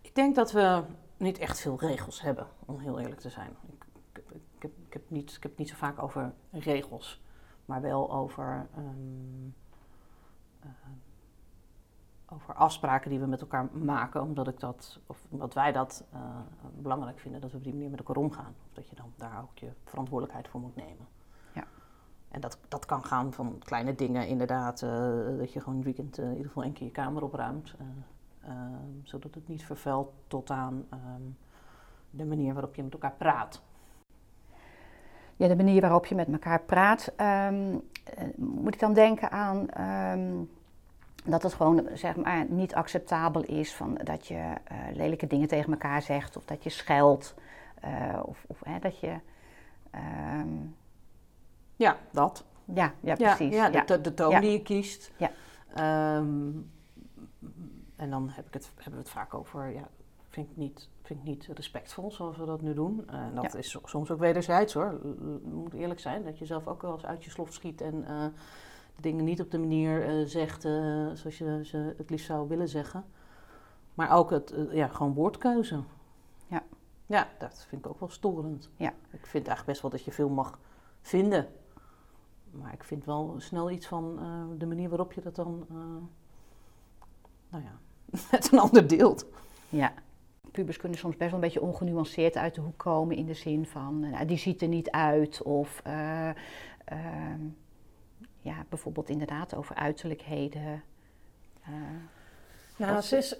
Ik 0.00 0.14
denk 0.14 0.34
dat 0.34 0.52
we 0.52 0.82
niet 1.24 1.38
echt 1.38 1.60
veel 1.60 1.78
regels 1.78 2.20
hebben, 2.20 2.46
om 2.64 2.78
heel 2.78 2.98
eerlijk 2.98 3.20
te 3.20 3.30
zijn. 3.30 3.50
Ik, 3.66 3.84
ik, 3.94 4.16
heb- 4.16 4.30
ik, 4.30 4.62
heb, 4.62 4.72
ik, 4.86 4.92
heb, 4.92 5.10
niet, 5.10 5.30
ik 5.30 5.42
heb 5.42 5.50
het 5.50 5.58
niet 5.60 5.68
zo 5.68 5.76
vaak 5.76 6.02
over 6.02 6.32
regels, 6.50 7.22
maar 7.64 7.80
wel 7.80 8.12
over, 8.12 8.66
ehm, 8.74 9.48
eh, 10.60 10.68
over 12.26 12.54
afspraken 12.54 13.10
die 13.10 13.18
we 13.20 13.26
met 13.26 13.40
elkaar 13.40 13.68
maken, 13.72 14.22
omdat, 14.22 14.48
ik 14.48 14.60
dat, 14.60 15.00
of 15.06 15.22
omdat 15.28 15.54
wij 15.54 15.72
dat 15.72 16.04
eh, 16.12 16.20
belangrijk 16.78 17.18
vinden, 17.18 17.40
dat 17.40 17.50
we 17.50 17.56
op 17.56 17.64
die 17.64 17.72
manier 17.72 17.90
met 17.90 17.98
elkaar 17.98 18.16
omgaan. 18.16 18.54
Of 18.68 18.72
dat 18.74 18.88
je 18.88 18.96
dan 18.96 19.12
daar 19.16 19.42
ook 19.42 19.58
je 19.58 19.70
verantwoordelijkheid 19.84 20.48
voor 20.48 20.60
moet 20.60 20.76
nemen. 20.76 21.06
Ja. 21.54 21.64
En 22.28 22.40
dat, 22.40 22.58
dat 22.68 22.86
kan 22.86 23.04
gaan 23.04 23.32
van 23.32 23.58
kleine 23.58 23.94
dingen, 23.94 24.28
inderdaad, 24.28 24.82
eh, 24.82 24.88
dat 25.38 25.52
je 25.52 25.60
gewoon 25.60 25.76
een 25.78 25.84
weekend 25.84 26.18
eh, 26.18 26.24
in 26.24 26.30
ieder 26.30 26.46
geval 26.46 26.62
één 26.62 26.72
keer 26.72 26.86
je 26.86 26.92
kamer 26.92 27.22
opruimt. 27.22 27.74
Eh, 28.46 28.50
Ehm, 28.50 28.90
zodat 29.02 29.34
het 29.34 29.48
niet 29.48 29.64
vervuilt 29.64 30.12
tot 30.26 30.50
aan 30.50 30.86
ehm, 30.90 31.22
de 32.10 32.24
manier 32.24 32.52
waarop 32.52 32.74
je 32.74 32.82
met 32.82 32.92
elkaar 32.92 33.12
praat. 33.18 33.62
Ja, 35.36 35.48
de 35.48 35.56
manier 35.56 35.80
waarop 35.80 36.06
je 36.06 36.14
met 36.14 36.28
elkaar 36.32 36.60
praat. 36.60 37.12
ehm, 37.16 37.74
eh, 38.04 38.24
moet 38.36 38.74
ik 38.74 38.80
dan 38.80 38.92
denken 38.92 39.30
aan 39.30 39.66
dat 41.24 41.42
het 41.42 41.54
gewoon 41.54 41.88
zeg 41.94 42.16
maar, 42.16 42.44
niet 42.48 42.74
acceptabel 42.74 43.42
is 43.42 43.74
van, 43.74 43.94
dat 44.04 44.26
je 44.26 44.52
eh, 44.64 44.76
lelijke 44.92 45.26
dingen 45.26 45.48
tegen 45.48 45.72
elkaar 45.72 46.02
zegt 46.02 46.36
of 46.36 46.44
dat 46.44 46.62
je 46.64 46.70
scheldt. 46.70 47.34
eh, 47.80 48.20
of 48.24 48.44
of 48.46 48.60
hè, 48.64 48.78
dat 48.78 48.98
je. 49.00 49.14
Ja, 51.76 51.96
dat. 52.10 52.44
ja, 52.64 52.92
ja, 53.00 53.14
precies. 53.14 53.54
Ja, 53.54 53.66
Ja, 53.66 53.84
de, 53.84 54.00
de 54.00 54.14
toon 54.14 54.40
die 54.40 54.50
je 54.50 54.62
kiest. 54.62 55.12
Ja. 55.16 55.30
En 57.96 58.10
dan 58.10 58.28
heb 58.30 58.46
ik 58.46 58.54
het, 58.54 58.70
hebben 58.74 58.92
we 58.92 58.98
het 58.98 59.08
vaak 59.08 59.34
over, 59.34 59.68
ja, 59.72 59.88
vind 60.28 60.50
ik 60.50 60.56
niet, 60.56 60.88
vind 61.02 61.18
ik 61.20 61.24
niet 61.24 61.46
respectvol 61.54 62.10
zoals 62.12 62.36
we 62.36 62.44
dat 62.44 62.60
nu 62.62 62.74
doen. 62.74 63.08
En 63.08 63.34
dat 63.34 63.52
Ja. 63.52 63.58
is 63.58 63.70
so- 63.70 63.80
soms 63.84 64.10
ook 64.10 64.18
wederzijds 64.18 64.74
hoor. 64.74 65.00
Moet 65.42 65.72
eerlijk 65.72 66.00
zijn, 66.00 66.24
dat 66.24 66.38
je 66.38 66.46
zelf 66.46 66.66
ook 66.66 66.82
wel 66.82 66.92
eens 66.92 67.06
uit 67.06 67.24
je 67.24 67.30
slof 67.30 67.52
schiet 67.52 67.80
en 67.80 68.04
eh, 68.06 68.24
de 68.96 69.02
dingen 69.02 69.24
niet 69.24 69.40
op 69.40 69.50
de 69.50 69.58
manier 69.58 70.06
eh, 70.06 70.26
zegt 70.26 70.64
eh, 70.64 70.72
zoals 71.12 71.38
je 71.38 71.60
ze 71.64 71.94
het 71.96 72.10
liefst 72.10 72.26
zou 72.26 72.48
willen 72.48 72.68
zeggen. 72.68 73.04
Maar 73.94 74.10
ook 74.16 74.30
het, 74.30 74.50
eh, 74.50 74.72
ja, 74.72 74.86
gewoon 74.88 75.14
woordkeuze. 75.14 75.80
Ja. 76.46 76.62
Ja, 77.06 77.28
dat 77.38 77.64
vind 77.68 77.84
ik 77.84 77.90
ook 77.90 78.00
wel 78.00 78.08
storend. 78.08 78.70
Ja. 78.76 78.92
Ik 79.10 79.26
vind 79.26 79.46
eigenlijk 79.46 79.66
best 79.66 79.82
wel 79.82 79.90
dat 79.90 80.04
je 80.04 80.12
veel 80.12 80.28
mag 80.28 80.58
vinden. 81.00 81.46
Maar 82.50 82.72
ik 82.72 82.84
vind 82.84 83.04
wel 83.04 83.34
snel 83.38 83.70
iets 83.70 83.86
van 83.86 84.18
eh, 84.18 84.58
de 84.58 84.66
manier 84.66 84.88
waarop 84.88 85.12
je 85.12 85.20
dat 85.20 85.34
dan, 85.34 85.66
eh, 85.70 85.76
nou 87.54 87.66
ja, 87.66 87.78
met 88.30 88.52
een 88.52 88.58
ander 88.58 88.86
deelt. 88.86 89.26
Ja. 89.68 89.92
Pubers 90.50 90.76
kunnen 90.76 90.98
soms 90.98 91.16
best 91.16 91.30
wel 91.30 91.40
een 91.40 91.46
beetje 91.46 91.60
ongenuanceerd 91.60 92.36
uit 92.36 92.54
de 92.54 92.60
hoek 92.60 92.78
komen 92.78 93.16
in 93.16 93.26
de 93.26 93.34
zin 93.34 93.66
van, 93.66 94.04
eh, 94.04 94.10
nou, 94.10 94.26
die 94.26 94.38
ziet 94.38 94.62
er 94.62 94.68
niet 94.68 94.90
uit. 94.90 95.42
Of 95.42 95.80
eh, 95.84 96.28
ehm, 96.84 97.40
ja, 98.40 98.64
bijvoorbeeld 98.68 99.08
inderdaad 99.08 99.54
over 99.54 99.76
uiterlijkheden. 99.76 100.82
Eh, 101.62 101.72
Ja, 102.76 103.00
ze 103.00 103.16
is 103.16 103.36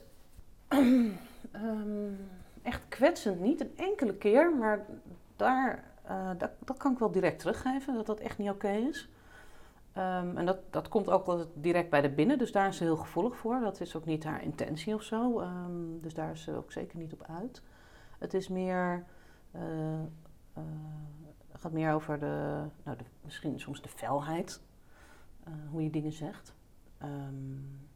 ehm, 0.68 2.12
echt 2.62 2.80
kwetsend. 2.88 3.40
Niet 3.40 3.60
een 3.60 3.72
enkele 3.76 4.14
keer, 4.14 4.52
maar 4.52 4.86
daar, 5.36 5.84
eh, 6.02 6.30
dat, 6.38 6.50
dat 6.58 6.76
kan 6.76 6.92
ik 6.92 6.98
wel 6.98 7.10
direct 7.10 7.38
teruggeven, 7.38 7.94
dat 7.94 8.06
dat 8.06 8.20
echt 8.20 8.38
niet 8.38 8.50
oké 8.50 8.70
is. 8.70 9.08
Ehm, 9.94 10.36
en 10.36 10.46
dat, 10.46 10.58
dat 10.70 10.88
komt 10.88 11.10
ook 11.10 11.26
altijd 11.26 11.48
direct 11.54 11.90
bij 11.90 12.00
de 12.00 12.10
binnen, 12.10 12.38
dus 12.38 12.52
daar 12.52 12.68
is 12.68 12.76
ze 12.76 12.84
heel 12.84 12.96
gevoelig 12.96 13.36
voor. 13.36 13.60
Dat 13.60 13.80
is 13.80 13.96
ook 13.96 14.04
niet 14.04 14.24
haar 14.24 14.42
intentie 14.42 14.94
of 14.94 15.02
zo. 15.02 15.40
Ehm, 15.40 16.00
dus 16.00 16.14
daar 16.14 16.30
is 16.30 16.42
ze 16.42 16.56
ook 16.56 16.72
zeker 16.72 16.98
niet 16.98 17.12
op 17.12 17.24
uit. 17.28 17.62
Het 18.18 18.34
is 18.34 18.48
meer, 18.48 19.04
uh, 19.56 19.62
uh, 19.62 20.64
gaat 21.52 21.72
meer 21.72 21.92
over 21.92 22.18
de, 22.18 22.64
nou 22.82 22.96
de, 22.96 23.04
misschien 23.20 23.60
soms 23.60 23.82
de 23.82 23.88
felheid, 23.88 24.62
uh, 25.48 25.54
hoe 25.70 25.82
je 25.82 25.90
dingen 25.90 26.12
zegt. 26.12 26.54
Um, 27.02 27.88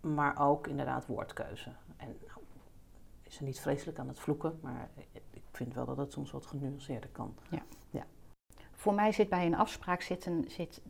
maar 0.00 0.38
ook 0.38 0.66
inderdaad 0.66 1.06
woordkeuze. 1.06 1.72
En 1.96 2.16
nou, 2.26 2.40
is 3.22 3.34
ze 3.34 3.44
niet 3.44 3.60
vreselijk 3.60 3.98
aan 3.98 4.08
het 4.08 4.18
vloeken, 4.18 4.58
maar 4.62 4.90
ik 5.30 5.42
vind 5.52 5.74
wel 5.74 5.84
dat 5.84 5.96
het 5.96 6.12
soms 6.12 6.30
wat 6.30 6.46
genuanceerder 6.46 7.10
kan. 7.10 7.34
Ja. 7.50 7.62
Voor 8.80 8.94
mij 8.94 9.12
zit 9.12 9.28
bij 9.28 9.46
een 9.46 9.56
afspraak 9.56 10.02
zit 10.02 10.26
een, 10.26 10.44
zit, 10.48 10.80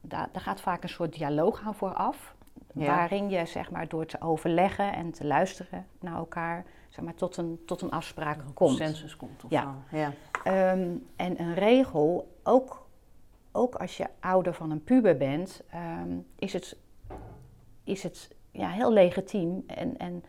daar, 0.00 0.28
daar 0.32 0.42
gaat 0.42 0.60
vaak 0.60 0.82
een 0.82 0.88
soort 0.88 1.12
dialoog 1.12 1.62
aan 1.66 1.74
vooraf. 1.74 2.34
Ja. 2.74 2.86
Waarin 2.86 3.30
je 3.30 3.46
zeg 3.46 3.70
maar, 3.70 3.88
door 3.88 4.06
te 4.06 4.20
overleggen 4.20 4.92
en 4.92 5.10
te 5.10 5.24
luisteren 5.24 5.86
naar 6.00 6.16
elkaar 6.16 6.64
zeg 6.88 7.04
maar, 7.04 7.14
tot, 7.14 7.36
een, 7.36 7.62
tot 7.66 7.80
een 7.80 7.90
afspraak 7.90 8.36
een 8.36 8.54
komt. 8.54 8.78
consensus 8.78 9.16
komt. 9.16 9.44
Of 9.44 9.50
ja. 9.50 9.74
Zo. 9.90 9.96
ja. 9.96 10.12
Um, 10.72 11.06
en 11.16 11.40
een 11.40 11.54
regel, 11.54 12.36
ook, 12.42 12.86
ook 13.52 13.74
als 13.74 13.96
je 13.96 14.06
ouder 14.20 14.54
van 14.54 14.70
een 14.70 14.84
puber 14.84 15.16
bent, 15.16 15.62
um, 15.74 16.26
is 16.38 16.52
het, 16.52 16.76
is 17.84 18.02
het 18.02 18.36
ja, 18.50 18.68
heel 18.68 18.92
legitiem 18.92 19.64
en, 19.66 19.96
en, 19.96 20.24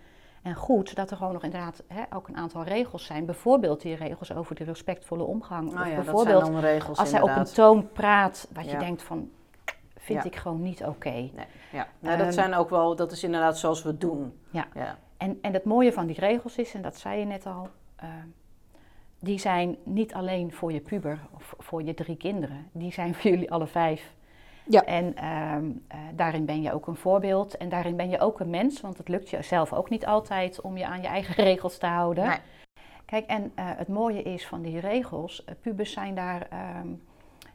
en 0.47 0.55
goed 0.55 0.95
dat 0.95 1.11
er 1.11 1.17
gewoon 1.17 1.33
nog 1.33 1.43
inderdaad 1.43 1.83
hè, 1.87 2.03
ook 2.13 2.27
een 2.27 2.37
aantal 2.37 2.63
regels 2.63 3.05
zijn. 3.05 3.25
Bijvoorbeeld 3.25 3.81
die 3.81 3.95
regels 3.95 4.33
over 4.33 4.55
de 4.55 4.63
respectvolle 4.63 5.23
omgang. 5.23 5.71
Nou 5.73 5.79
of 5.85 5.89
ja, 5.89 5.95
bijvoorbeeld 5.95 6.27
dat 6.27 6.41
zijn 6.41 6.51
dan 6.51 6.61
regels, 6.61 6.97
als 6.97 7.11
hij 7.11 7.21
op 7.21 7.29
een 7.29 7.43
toon 7.45 7.91
praat 7.91 8.47
wat 8.53 8.69
je 8.71 8.77
denkt 8.77 9.03
van, 9.03 9.29
vind 9.97 10.23
Ja. 10.23 10.29
ik 10.29 10.35
gewoon 10.35 10.61
niet 10.61 10.83
oké. 10.83 11.09
Nee, 11.09 11.31
ja. 11.71 11.87
Nou, 11.99 12.17
dat 12.17 12.25
Ehm, 12.25 12.35
zijn 12.35 12.53
ook 12.53 12.69
wel, 12.69 12.95
dat 12.95 13.11
is 13.11 13.23
inderdaad 13.23 13.57
zoals 13.57 13.83
we 13.83 13.97
doen. 13.97 14.39
Ja. 14.49 14.67
ja. 14.73 14.97
En, 15.17 15.37
en 15.41 15.53
het 15.53 15.63
mooie 15.63 15.93
van 15.93 16.05
die 16.05 16.19
regels 16.19 16.55
is, 16.57 16.73
en 16.73 16.81
dat 16.81 16.97
zei 16.97 17.19
je 17.19 17.25
net 17.25 17.45
al, 17.45 17.69
eh, 17.95 18.09
die 19.19 19.39
zijn 19.39 19.77
niet 19.83 20.13
alleen 20.13 20.53
voor 20.53 20.71
je 20.73 20.79
puber 20.79 21.19
of 21.35 21.53
voor 21.57 21.83
je 21.83 21.93
drie 21.93 22.15
kinderen. 22.17 22.69
Die 22.71 22.91
zijn 22.93 23.15
voor 23.15 23.31
jullie 23.31 23.51
alle 23.51 23.67
vijf. 23.67 24.13
Ja. 24.69 24.83
En 24.85 25.15
ehm, 25.15 25.65
eh, 25.87 25.97
daarin 26.15 26.45
ben 26.45 26.61
je 26.61 26.73
ook 26.73 26.87
een 26.87 26.95
voorbeeld 26.95 27.57
en 27.57 27.69
daarin 27.69 27.95
ben 27.95 28.09
je 28.09 28.19
ook 28.19 28.39
een 28.39 28.49
mens, 28.49 28.81
want 28.81 28.97
het 28.97 29.07
lukt 29.07 29.29
je 29.29 29.41
zelf 29.41 29.73
ook 29.73 29.89
niet 29.89 30.05
altijd 30.05 30.61
om 30.61 30.77
je 30.77 30.85
aan 30.85 31.01
je 31.01 31.07
eigen 31.07 31.43
regels 31.51 31.77
te 31.77 31.85
houden. 31.85 32.25
Nee. 32.27 32.37
Kijk, 33.05 33.25
en 33.25 33.51
eh, 33.55 33.65
het 33.67 33.87
mooie 33.87 34.21
is 34.21 34.47
van 34.47 34.61
die 34.61 34.79
regels, 34.79 35.45
eh, 35.45 35.53
pubers 35.61 35.91
zijn 35.91 36.15
daar 36.15 36.47
ehm, 36.49 36.87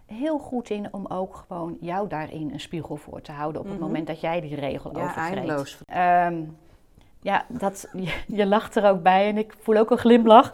heel 0.06 0.38
goed 0.38 0.70
in 0.70 0.88
om 0.92 1.06
ook 1.06 1.44
gewoon 1.46 1.76
jou 1.80 2.08
daarin 2.08 2.50
een 2.52 2.60
spiegel 2.60 2.96
voor 2.96 3.20
te 3.20 3.32
houden 3.32 3.60
op 3.60 3.66
het 3.68 3.76
Mhm. 3.78 3.86
moment 3.86 4.06
dat 4.06 4.20
jij 4.20 4.40
die 4.40 4.54
regel 4.54 4.96
Ja, 4.96 5.02
overtreedt. 5.02 5.36
eindeloos. 5.36 5.80
Ehm, 5.86 6.42
ja, 7.20 7.44
dat, 7.48 7.88
je, 7.92 8.20
je 8.38 8.46
lacht 8.46 8.76
er 8.76 8.90
ook 8.90 9.02
bij 9.02 9.28
en 9.28 9.38
ik 9.38 9.54
voel 9.60 9.76
ook 9.76 9.90
een 9.90 9.98
glimlach. 9.98 10.52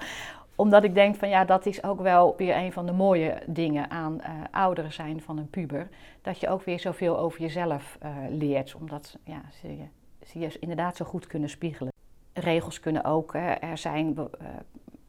Omdat 0.58 0.84
ik 0.84 0.94
denk 0.94 1.16
van 1.16 1.28
ja, 1.28 1.44
dat 1.44 1.66
is 1.66 1.82
ook 1.82 2.00
wel 2.00 2.34
weer 2.36 2.56
een 2.56 2.72
van 2.72 2.86
de 2.86 2.92
mooie 2.92 3.42
dingen 3.46 3.90
aan 3.90 4.20
ouderen 4.50 4.92
zijn 4.92 5.22
van 5.22 5.38
een 5.38 5.50
puber. 5.50 5.88
Dat 6.22 6.40
je 6.40 6.48
ook 6.48 6.62
weer 6.62 6.80
zoveel 6.80 7.18
over 7.18 7.40
jezelf 7.40 7.96
eh, 8.00 8.16
leert. 8.28 8.74
Omdat 8.74 9.18
ja, 9.24 9.42
ze, 9.60 9.76
je, 9.76 10.40
je 10.40 10.58
inderdaad 10.58 10.96
zo 10.96 11.04
goed 11.04 11.26
kunnen 11.26 11.48
spiegelen. 11.48 11.92
Regels 12.32 12.80
kunnen 12.80 13.04
ook 13.04 13.32
hè, 13.32 13.52
er 13.52 13.78
zijn 13.78 14.16
eh, 14.16 14.48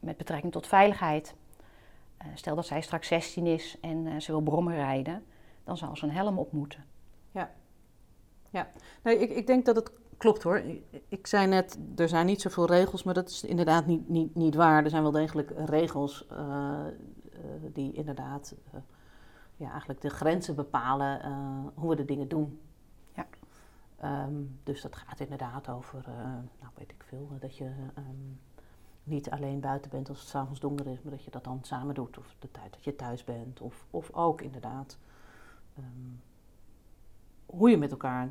met 0.00 0.16
betrekking 0.16 0.52
tot 0.52 0.66
veiligheid. 0.66 1.34
Stel 2.34 2.54
dat 2.54 2.66
zij 2.66 2.80
straks 2.80 3.08
16 3.08 3.46
is 3.46 3.76
en 3.80 4.22
ze 4.22 4.32
wil 4.32 4.40
brommen 4.40 4.74
rijden, 4.74 5.24
dan 5.64 5.76
zal 5.76 5.96
ze 5.96 6.04
een 6.04 6.12
helm 6.12 6.38
op 6.38 6.52
moeten. 6.52 6.84
Nee, 9.02 9.18
ik, 9.18 9.30
ik 9.30 9.46
denk 9.46 9.64
dat 9.64 9.76
het 9.76 9.92
klopt 10.20 10.42
hoor. 10.42 10.62
Ik, 11.08 11.26
zei 11.26 11.46
net, 11.46 11.78
er 11.96 12.08
zijn 12.08 12.26
niet 12.26 12.40
zoveel 12.40 12.66
regels, 12.66 13.02
maar 13.02 13.14
dat 13.14 13.28
is 13.28 13.44
inderdaad 13.44 13.86
niet, 13.86 14.08
niet, 14.08 14.34
niet 14.34 14.54
waar. 14.54 14.84
Er 14.84 14.90
zijn 14.90 15.02
wel 15.02 15.10
degelijk 15.10 15.52
regels 15.56 16.26
eh, 16.26 16.86
eh, 16.86 16.90
die 17.72 17.92
inderdaad 17.92 18.54
eh, 18.72 18.80
ja, 19.56 19.70
eigenlijk 19.70 20.00
de 20.00 20.10
grenzen 20.10 20.54
bepalen 20.54 21.20
hoe 21.74 21.88
we 21.88 21.96
de 21.96 22.04
dingen 22.04 22.28
doen. 22.28 22.60
Ja. 23.14 23.26
Ehm, 23.98 24.34
dus 24.62 24.80
dat 24.80 24.96
gaat 24.96 25.20
inderdaad 25.20 25.68
over, 25.68 26.04
nou 26.60 26.72
weet 26.74 26.90
ik 26.90 27.04
veel, 27.06 27.28
dat 27.38 27.56
je 27.56 27.70
ehm, 27.94 28.34
niet 29.04 29.30
alleen 29.30 29.60
buiten 29.60 29.90
bent 29.90 30.08
als 30.08 30.20
het 30.20 30.28
s'avonds 30.28 30.60
donker 30.60 30.86
is, 30.86 31.02
maar 31.02 31.12
dat 31.12 31.24
je 31.24 31.30
dat 31.30 31.44
dan 31.44 31.58
samen 31.62 31.94
doet. 31.94 32.18
Of 32.18 32.34
de 32.38 32.50
tijd 32.50 32.72
dat 32.72 32.84
je 32.84 32.96
thuis 32.96 33.24
bent. 33.24 33.60
Of, 33.60 33.86
of 33.90 34.12
ook 34.12 34.40
inderdaad 34.40 34.98
ehm, 35.76 36.10
hoe 37.46 37.70
je 37.70 37.76
met 37.76 37.90
elkaar 37.90 38.28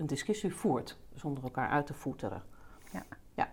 een 0.00 0.06
discussie 0.06 0.54
voert 0.54 0.98
zonder 1.20 1.44
elkaar 1.44 1.68
uit 1.68 1.86
te 1.86 1.94
voeteren. 1.94 2.42
Ja. 2.92 3.02
ja. 3.34 3.48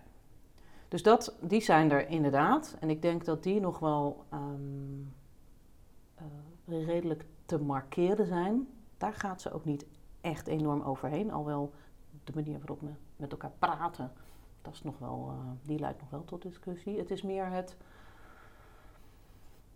Dus 0.88 1.04
dat, 1.04 1.36
die 1.42 1.62
zijn 1.62 1.92
er 1.92 2.10
inderdaad. 2.10 2.76
En 2.80 2.90
ik 2.90 3.02
denk 3.02 3.26
dat 3.26 3.44
die 3.44 3.60
nog 3.60 3.80
wel 3.80 4.26
ehm, 4.30 5.02
eh, 6.16 6.86
redelijk 6.86 7.26
te 7.46 7.60
markeren 7.60 8.26
zijn. 8.26 8.68
Daar 8.98 9.14
gaat 9.14 9.42
ze 9.42 9.52
ook 9.52 9.66
niet 9.66 9.86
echt 10.22 10.48
enorm 10.48 10.82
overheen. 10.82 11.32
Alhoewel 11.32 11.74
de 12.24 12.32
manier 12.36 12.58
waarop 12.58 12.82
we 12.82 12.92
met 13.16 13.32
elkaar 13.32 13.52
praten, 13.60 14.12
dat 14.62 14.74
is 14.74 14.84
nog 14.84 14.98
wel, 15.00 15.28
eh, 15.32 15.68
die 15.68 15.80
leidt 15.80 16.00
nog 16.00 16.10
wel 16.10 16.26
tot 16.26 16.42
discussie. 16.42 16.98
Het 16.98 17.12
is 17.12 17.22
meer 17.22 17.46
het, 17.46 17.76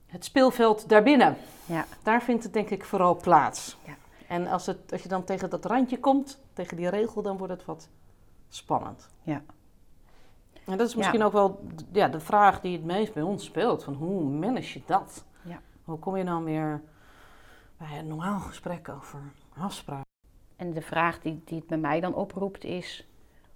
het 0.06 0.25
speelveld 0.25 0.89
daarbinnen. 0.89 1.38
Ja. 1.65 1.86
Daar 2.04 2.21
vindt 2.21 2.43
het 2.43 2.54
denk 2.54 2.69
ik 2.69 2.86
vooral 2.86 3.15
plaats. 3.15 3.77
Ja. 3.86 3.95
En 4.31 4.47
als, 4.47 4.65
het, 4.65 4.91
als 4.91 5.03
je 5.03 5.09
dan 5.09 5.23
tegen 5.23 5.49
dat 5.49 5.65
randje 5.65 5.99
komt, 5.99 6.41
tegen 6.53 6.77
die 6.77 6.89
regel, 6.89 7.21
dan 7.21 7.37
wordt 7.37 7.53
het 7.53 7.65
wat 7.65 7.89
spannend. 8.49 9.09
Ja. 9.21 9.41
En 10.65 10.77
dat 10.77 10.87
is 10.87 10.95
misschien 10.95 11.23
ook 11.23 11.31
wel 11.31 11.63
ja, 11.91 12.07
de 12.07 12.19
vraag 12.19 12.61
die 12.61 12.77
het 12.77 12.85
meest 12.85 13.13
bij 13.13 13.23
ons 13.23 13.45
speelt. 13.45 13.83
Van 13.83 13.93
hoe 13.93 14.23
manage 14.23 14.79
je 14.79 14.85
dat? 14.85 15.25
Ja. 15.41 15.59
Hoe 15.83 15.99
kom 15.99 16.17
je 16.17 16.23
nou 16.23 16.43
weer 16.43 16.81
bij 17.77 17.99
een 17.99 18.07
normaal 18.07 18.39
gesprek 18.39 18.89
over 18.89 19.19
afspraken? 19.57 20.05
En 20.55 20.73
de 20.73 20.81
vraag 20.81 21.19
die, 21.19 21.41
die 21.45 21.57
het 21.57 21.67
bij 21.67 21.77
mij 21.77 21.99
dan 21.99 22.13
oproept 22.13 22.63
is: 22.63 23.07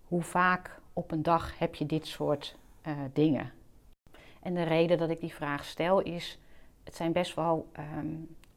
hoe 0.08 0.22
vaak 0.22 0.80
op 0.94 1.12
een 1.12 1.24
dag 1.24 1.60
heb 1.60 1.76
je 1.76 1.86
dit 1.86 2.08
soort 2.08 2.56
eh, 2.82 2.94
dingen? 3.14 3.52
En 4.42 4.54
de 4.54 4.64
reden 4.64 4.98
dat 4.98 5.10
ik 5.10 5.20
die 5.20 5.34
vraag 5.34 5.66
stel 5.66 6.00
is: 6.00 6.40
het 6.84 6.96
zijn 6.96 7.12
best 7.12 7.36
wel 7.36 7.68
ehm, 7.72 8.08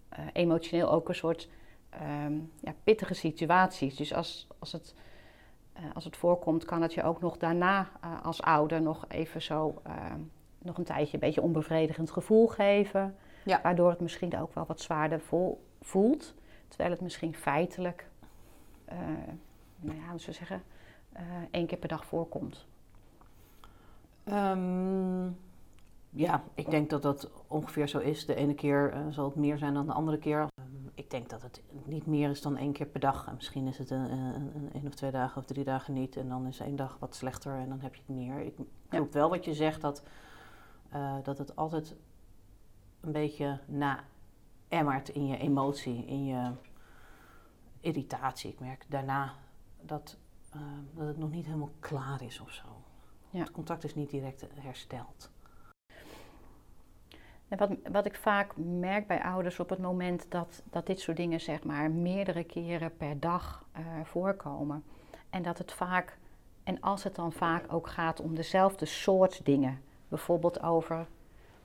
eh, 0.09 0.25
emotioneel 0.33 0.91
ook 0.91 1.09
een 1.09 1.15
soort 1.15 1.49
ehm, 1.91 2.39
ja, 2.61 2.75
pittige 2.85 3.15
situaties. 3.15 3.97
Dus 3.97 4.15
als, 4.15 4.47
als, 4.59 4.73
het, 4.73 4.95
eh, 5.73 5.83
als 5.95 6.05
het 6.05 6.17
voorkomt, 6.17 6.65
kan 6.65 6.83
het 6.83 6.95
je 6.95 7.03
ook 7.03 7.21
nog 7.21 7.37
daarna 7.37 7.91
eh, 8.01 8.25
als 8.25 8.43
ouder 8.43 8.83
nog 8.83 9.05
even 9.09 9.43
zo 9.43 9.81
ehm, 9.83 10.21
nog 10.59 10.79
een 10.79 10.85
tijdje 10.85 11.15
een 11.15 11.21
beetje 11.21 11.43
onbevredigend 11.43 12.11
gevoel 12.11 12.47
geven. 12.47 13.17
Ja. 13.45 13.61
Waardoor 13.63 13.91
het 13.91 14.01
misschien 14.01 14.39
ook 14.39 14.55
wel 14.55 14.65
wat 14.67 14.81
zwaarder 14.81 15.21
voelt. 15.81 16.35
Terwijl 16.69 16.91
het 16.91 17.01
misschien 17.01 17.35
feitelijk, 17.35 18.09
eh, 18.85 18.99
nou 19.81 19.97
ja, 19.97 20.11
hoe 20.11 20.21
zou 20.21 20.37
zeggen, 20.37 20.63
één 21.51 21.67
keer 21.67 21.79
per 21.79 21.89
dag 21.89 22.05
voorkomt. 22.05 22.67
Ehm, 24.25 25.27
ja, 26.11 26.43
ik 26.55 26.71
denk 26.71 26.91
dat 26.91 27.03
dat 27.03 27.31
ongeveer 27.47 27.89
zo 27.89 27.99
is. 27.99 28.27
De 28.27 28.35
ene 28.35 28.55
keer 28.55 28.95
zal 29.11 29.25
het 29.25 29.35
meer 29.35 29.59
zijn 29.59 29.75
dan 29.75 29.87
de 29.87 29.93
andere 29.93 30.19
keer. 30.19 30.47
Ik 31.09 31.15
denk 31.15 31.31
dat 31.31 31.43
het 31.43 31.63
niet 31.85 32.07
meer 32.07 32.31
is 32.31 32.43
dan 32.43 32.57
één 32.57 32.73
keer 32.73 32.87
per 32.87 33.01
dag. 33.01 33.27
En 33.27 33.35
misschien 33.35 33.67
is 33.67 33.79
het 33.79 33.91
een, 33.91 34.11
een, 34.73 34.87
of 34.87 34.95
twee 34.95 35.11
dagen 35.11 35.41
of 35.41 35.47
drie 35.47 35.65
dagen 35.65 35.95
niet. 35.95 36.17
En 36.17 36.29
dan 36.29 36.47
is 36.47 36.61
één 36.61 36.77
dag 36.77 36.97
wat 36.99 37.15
slechter 37.15 37.55
en 37.55 37.69
dan 37.69 37.81
heb 37.81 37.95
je 37.95 38.01
het 38.07 38.17
meer. 38.17 38.41
Ik 38.41 38.55
klopt 38.89 39.15
wel 39.15 39.29
wat 39.29 39.45
je 39.45 39.55
zegt, 39.55 39.81
dat, 39.81 40.03
eh, 40.91 41.17
dat 41.23 41.39
het 41.39 41.57
altijd 41.57 41.97
een 43.01 43.13
beetje 43.13 43.61
naemmert 43.67 45.09
in 45.09 45.27
je 45.27 45.39
emotie, 45.39 46.07
in 46.07 46.25
je 46.25 46.51
irritatie. 47.81 48.51
Ik 48.51 48.61
merk 48.61 48.85
daarna 48.89 49.35
dat, 49.81 50.17
eh, 50.51 50.61
dat 50.95 51.07
het 51.07 51.19
nog 51.19 51.31
niet 51.31 51.47
helemaal 51.47 51.73
klaar 51.81 52.23
is 52.23 52.41
of 52.41 52.51
zo. 52.51 52.67
Ja. 53.31 53.39
Het 53.39 53.51
contact 53.51 53.85
is 53.85 53.95
niet 53.95 54.11
direct 54.11 54.47
hersteld. 54.55 55.31
Wat, 57.57 57.71
wat 57.93 58.07
ik 58.07 58.15
vaak 58.15 58.57
merk 58.57 59.07
bij 59.07 59.23
ouders 59.23 59.61
op 59.61 59.69
het 59.69 59.79
moment 59.79 60.27
dat, 60.29 60.63
dat 60.71 60.87
dit 60.87 61.01
soort 61.01 61.17
dingen 61.17 61.41
zeg 61.41 61.65
maar 61.65 61.91
meerdere 61.91 62.45
keren 62.45 62.97
per 62.97 63.21
dag 63.21 63.67
eh, 63.73 63.85
voorkomen. 64.05 64.85
En 65.31 65.43
dat 65.43 65.59
het 65.59 65.73
vaak, 65.73 66.19
en 66.65 66.81
als 66.81 67.05
het 67.05 67.15
dan 67.15 67.33
vaak 67.33 67.73
ook 67.73 67.89
gaat 67.89 68.21
om 68.21 68.35
dezelfde 68.35 68.87
soort 68.87 69.45
dingen. 69.45 69.81
Bijvoorbeeld 70.09 70.63
over 70.63 71.07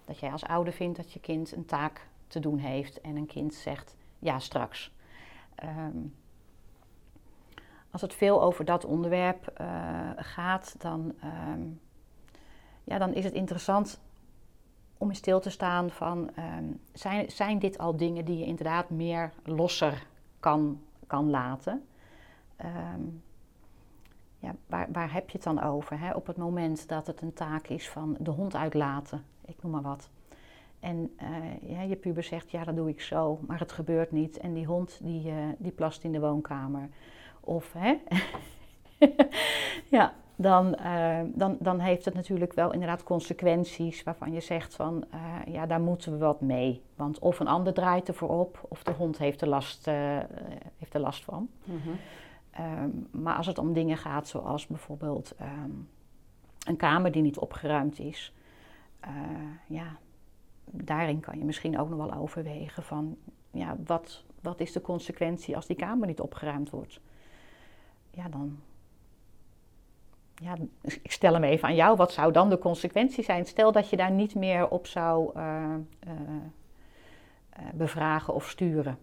dat 0.05 0.19
jij 0.19 0.31
als 0.31 0.43
ouder 0.43 0.73
vindt 0.73 0.97
dat 0.97 1.11
je 1.11 1.19
kind 1.19 1.51
een 1.51 1.65
taak 1.65 2.07
te 2.27 2.39
doen 2.39 2.57
heeft 2.57 3.01
en 3.01 3.15
een 3.15 3.25
kind 3.25 3.53
zegt 3.53 3.95
ja 4.19 4.39
straks. 4.39 4.91
Ehm, 5.55 5.97
als 7.91 8.01
het 8.01 8.13
veel 8.13 8.41
over 8.41 8.65
dat 8.65 8.85
onderwerp 8.85 9.47
eh, 9.47 10.09
gaat, 10.15 10.75
dan, 10.81 11.13
ehm, 11.21 11.61
ja, 12.83 12.97
dan 12.97 13.13
is 13.13 13.23
het 13.23 13.33
interessant 13.33 14.01
om 15.03 15.09
in 15.09 15.15
stil 15.15 15.39
te 15.39 15.49
staan 15.49 15.89
van, 15.89 16.29
ehm, 16.35 16.63
zijn, 16.93 17.31
zijn 17.31 17.59
dit 17.59 17.77
al 17.77 17.97
dingen 17.97 18.25
die 18.25 18.37
je 18.37 18.45
inderdaad 18.45 18.89
meer 18.89 19.31
losser 19.43 20.07
kan, 20.39 20.81
kan 21.07 21.29
laten? 21.29 21.85
Ehm, 22.55 23.01
ja, 24.39 24.55
waar, 24.67 24.87
waar 24.91 25.13
heb 25.13 25.29
je 25.29 25.37
het 25.37 25.43
dan 25.43 25.63
over? 25.63 25.99
Hè? 25.99 26.13
Op 26.13 26.27
het 26.27 26.37
moment 26.37 26.87
dat 26.87 27.07
het 27.07 27.21
een 27.21 27.33
taak 27.33 27.67
is 27.67 27.89
van 27.89 28.15
de 28.19 28.29
hond 28.31 28.55
uitlaten, 28.55 29.25
ik 29.45 29.63
noem 29.63 29.71
maar 29.71 29.81
wat. 29.81 30.09
En 30.79 31.15
uh, 31.21 31.69
ja, 31.69 31.81
je 31.81 31.95
puber 31.95 32.23
zegt, 32.23 32.51
ja 32.51 32.63
dat 32.63 32.75
doe 32.75 32.89
ik 32.89 33.01
zo, 33.01 33.39
maar 33.47 33.59
het 33.59 33.71
gebeurt 33.71 34.11
niet. 34.11 34.37
En 34.37 34.53
die 34.53 34.65
hond 34.65 34.99
die, 35.01 35.31
uh, 35.31 35.35
die 35.57 35.71
plast 35.71 36.03
in 36.03 36.11
de 36.11 36.19
woonkamer. 36.19 36.89
Of 37.39 37.73
hè, 37.77 37.97
ja, 39.97 40.13
dan, 40.35 40.77
uh, 40.79 41.19
dan, 41.33 41.57
dan 41.59 41.79
heeft 41.79 42.05
het 42.05 42.13
natuurlijk 42.13 42.53
wel 42.53 42.73
inderdaad 42.73 43.03
consequenties 43.03 44.03
waarvan 44.03 44.31
je 44.33 44.39
zegt 44.39 44.75
van 44.75 45.03
uh, 45.13 45.53
ja, 45.53 45.65
daar 45.65 45.81
moeten 45.81 46.11
we 46.11 46.17
wat 46.17 46.41
mee. 46.41 46.81
Want 46.95 47.19
of 47.19 47.39
een 47.39 47.47
ander 47.47 47.73
draait 47.73 48.07
ervoor 48.07 48.29
op, 48.29 48.65
of 48.67 48.83
de 48.83 48.91
hond 48.91 49.17
heeft 49.17 49.41
er 49.41 49.47
last, 49.47 49.87
uh, 49.87 49.93
heeft 50.77 50.93
er 50.93 50.99
last 50.99 51.23
van. 51.23 51.49
Mm 51.63 51.79
-hmm. 51.83 51.99
um, 52.83 53.07
maar 53.11 53.35
als 53.35 53.47
het 53.47 53.57
om 53.57 53.73
dingen 53.73 53.97
gaat 53.97 54.27
zoals 54.27 54.67
bijvoorbeeld 54.67 55.35
um, 55.41 55.89
een 56.67 56.77
kamer 56.77 57.11
die 57.11 57.21
niet 57.21 57.37
opgeruimd 57.37 57.99
is, 57.99 58.33
ja, 59.67 59.97
daarin 60.65 61.19
kan 61.19 61.37
je 61.37 61.45
misschien 61.45 61.79
ook 61.79 61.89
nog 61.89 61.97
wel 61.97 62.13
overwegen 62.13 62.83
van 62.83 63.17
ja, 63.51 63.75
wat, 63.85 64.23
wat 64.41 64.59
is 64.59 64.71
de 64.71 64.81
consequentie 64.81 65.55
als 65.55 65.65
die 65.65 65.75
kamer 65.75 66.07
niet 66.07 66.19
opgeruimd 66.19 66.69
wordt? 66.69 66.99
Ja, 68.11 68.29
dan, 68.29 68.59
ja, 70.35 70.55
ik 70.81 71.11
stel 71.11 71.33
hem 71.33 71.43
even 71.43 71.67
aan 71.67 71.75
jou. 71.75 71.95
Wat 71.95 72.11
zou 72.11 72.31
dan 72.31 72.49
de 72.49 72.57
consequentie 72.57 73.23
zijn? 73.23 73.45
Stel 73.45 73.71
dat 73.71 73.89
je 73.89 73.97
daar 73.97 74.11
niet 74.11 74.35
meer 74.35 74.69
op 74.69 74.87
zou 74.87 75.37
uh, 75.37 75.75
uh, 76.07 76.11
uh, 77.59 77.69
bevragen 77.73 78.33
of 78.33 78.49
sturen. 78.49 78.97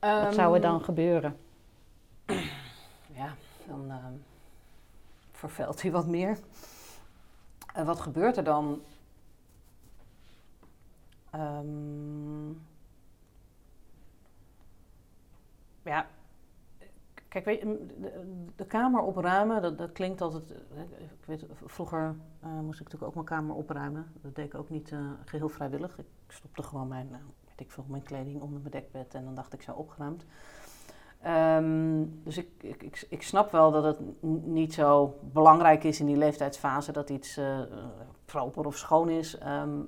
Um, 0.00 0.22
wat 0.22 0.34
zou 0.34 0.54
er 0.54 0.60
dan 0.60 0.84
gebeuren? 0.84 1.36
Ja, 3.06 3.34
dan 3.66 3.92
vervuilt 5.32 5.82
hij 5.82 5.90
wat 5.90 6.06
meer. 6.06 6.38
En 7.74 7.86
wat 7.86 8.00
gebeurt 8.00 8.36
er 8.36 8.44
dan? 8.44 8.82
Um, 11.34 12.66
ja, 15.82 16.06
Kijk, 17.28 17.44
weet 17.44 17.60
je, 17.60 17.86
de, 18.56 18.66
kamer 18.66 19.00
opruimen, 19.00 19.62
dat, 19.62 19.78
dat 19.78 19.92
klinkt 19.92 20.20
altijd. 20.20 20.50
Ik 20.98 21.24
weet, 21.24 21.46
vroeger 21.64 22.16
uh, 22.44 22.60
moest 22.60 22.80
ik 22.80 22.84
natuurlijk 22.84 23.04
ook 23.04 23.14
mijn 23.14 23.26
kamer 23.26 23.56
opruimen. 23.56 24.12
Dat 24.22 24.34
deed 24.34 24.46
ik 24.46 24.54
ook 24.54 24.70
niet 24.70 24.90
uh, 24.90 25.00
geheel 25.24 25.48
vrijwillig. 25.48 25.98
Ik 25.98 26.06
stopte 26.28 26.62
gewoon 26.62 26.88
mijn, 26.88 27.08
uh, 27.10 27.16
weet 27.48 27.60
ik 27.60 27.70
veel, 27.70 27.84
mijn 27.88 28.02
kleding 28.02 28.40
onder 28.40 28.60
mijn 28.60 28.70
dekbed 28.70 29.14
en 29.14 29.24
dan 29.24 29.34
dacht 29.34 29.52
ik 29.52 29.62
zo 29.62 29.72
opgeruimd. 29.72 30.24
Um, 31.26 32.20
dus 32.24 32.38
ik, 32.38 32.48
ik, 32.60 32.82
ik, 32.82 33.06
ik, 33.08 33.22
snap 33.22 33.50
wel 33.50 33.70
dat 33.70 33.84
het 33.84 33.98
niet 34.46 34.74
zo 34.74 35.18
belangrijk 35.32 35.84
is 35.84 36.00
in 36.00 36.06
die 36.06 36.16
leeftijdsfase 36.16 36.92
dat 36.92 37.10
iets 37.10 37.40
proper 38.24 38.66
of 38.66 38.76
schoon 38.76 39.08
is. 39.08 39.40
Um, 39.46 39.86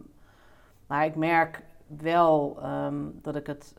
maar 0.86 1.04
ik 1.04 1.16
merk 1.16 1.62
wel 1.86 2.58
um, 2.64 3.18
dat 3.22 3.36
ik 3.36 3.46
het 3.46 3.74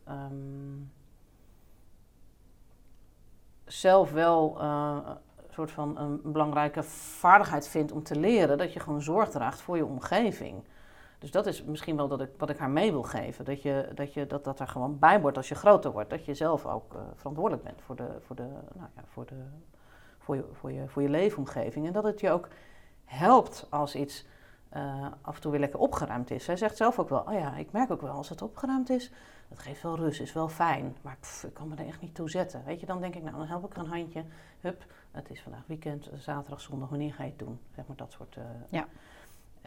zelf 3.72 4.12
wel 4.12 4.58
uh, 4.62 4.98
een 5.36 5.54
soort 5.54 5.72
van 5.72 5.98
een 5.98 6.22
belangrijke 6.24 6.84
vaardigheid 6.84 7.68
vind 7.68 7.92
om 7.92 8.04
te 8.04 8.20
leren. 8.20 8.58
Dat 8.58 8.74
je 8.74 8.80
gewoon 8.80 9.02
zorg 9.02 9.30
draagt 9.30 9.62
voor 9.62 9.78
je 9.78 9.86
omgeving. 9.86 10.64
Dus 11.20 11.32
dat 11.32 11.46
is 11.46 11.64
misschien 11.64 11.96
wel 11.96 12.08
dat 12.08 12.22
ik, 12.22 12.30
wat 12.38 12.50
ik 12.50 12.58
haar 12.58 12.70
mee 12.70 12.92
wil 12.92 13.04
geven. 13.04 13.46
Dat, 13.46 13.62
je, 13.62 13.88
dat, 13.94 14.14
je, 14.14 14.28
dat 14.28 14.44
dat 14.44 14.60
er 14.60 14.68
gewoon 14.68 15.00
bij 15.00 15.22
wordt 15.22 15.38
als 15.38 15.50
je 15.50 15.56
groter 15.56 15.92
wordt. 15.92 16.10
Dat 16.10 16.26
je 16.26 16.34
zelf 16.34 16.66
ook 16.66 16.94
uh, 16.94 17.00
verantwoordelijk 17.16 17.64
bent 17.64 17.82
voor, 17.82 17.96
de, 17.96 18.08
voor, 18.20 18.36
de, 18.36 18.48
nou 18.74 18.90
ja, 18.96 19.04
voor, 19.06 19.26
de, 19.26 19.44
voor, 20.20 20.36
je, 20.36 20.44
voor, 20.52 20.72
je, 20.72 20.88
voor 20.88 21.02
je 21.02 21.10
leefomgeving. 21.10 21.88
En 21.88 21.94
dat 21.94 22.04
het 22.04 22.20
je 22.20 22.30
ook 22.30 22.48
helpt 23.06 23.68
als 23.70 23.96
iets 23.96 24.26
uh, 24.76 25.08
af 25.22 25.36
en 25.36 25.42
toe 25.42 25.52
weer 25.52 25.60
lekker 25.60 25.80
opgeruimd 25.80 26.32
is. 26.32 26.44
Zij 26.44 26.58
zegt 26.58 26.78
zelf 26.78 27.00
ook 27.00 27.10
wel, 27.10 27.20
oh 27.20 27.34
ja, 27.34 27.56
ik 27.56 27.72
merk 27.72 27.92
ook 27.92 28.02
wel 28.02 28.12
als 28.12 28.30
het 28.30 28.42
opgeruimd 28.42 28.90
is, 28.90 29.12
dat 29.50 29.60
geeft 29.60 29.82
wel 29.82 29.96
rust, 29.96 30.22
is 30.22 30.34
wel 30.34 30.50
fijn. 30.50 30.96
Maar 31.02 31.18
pff, 31.20 31.44
ik 31.44 31.54
kan 31.54 31.68
me 31.68 31.76
er 31.76 31.88
echt 31.88 32.02
niet 32.02 32.16
toe 32.16 32.30
zetten. 32.30 32.64
Weet 32.66 32.80
je, 32.80 32.86
dan 32.86 33.02
denk 33.02 33.16
ik, 33.16 33.24
nou 33.24 33.38
dan 33.38 33.48
help 33.48 33.66
ik 33.66 33.74
er 33.74 33.80
een 33.80 33.90
handje. 33.90 34.26
Hup, 34.60 34.86
het 35.12 35.30
is 35.30 35.42
vandaag 35.42 35.64
weekend, 35.68 36.10
zaterdag, 36.16 36.62
zondag, 36.62 36.90
wanneer 36.90 37.14
ga 37.14 37.24
je 37.24 37.30
het 37.30 37.40
doen? 37.40 37.60
Zeg 37.76 37.88
maar 37.88 37.98
dat 37.98 38.12
soort... 38.12 38.36
Uh, 38.36 38.44
ja. 38.70 38.88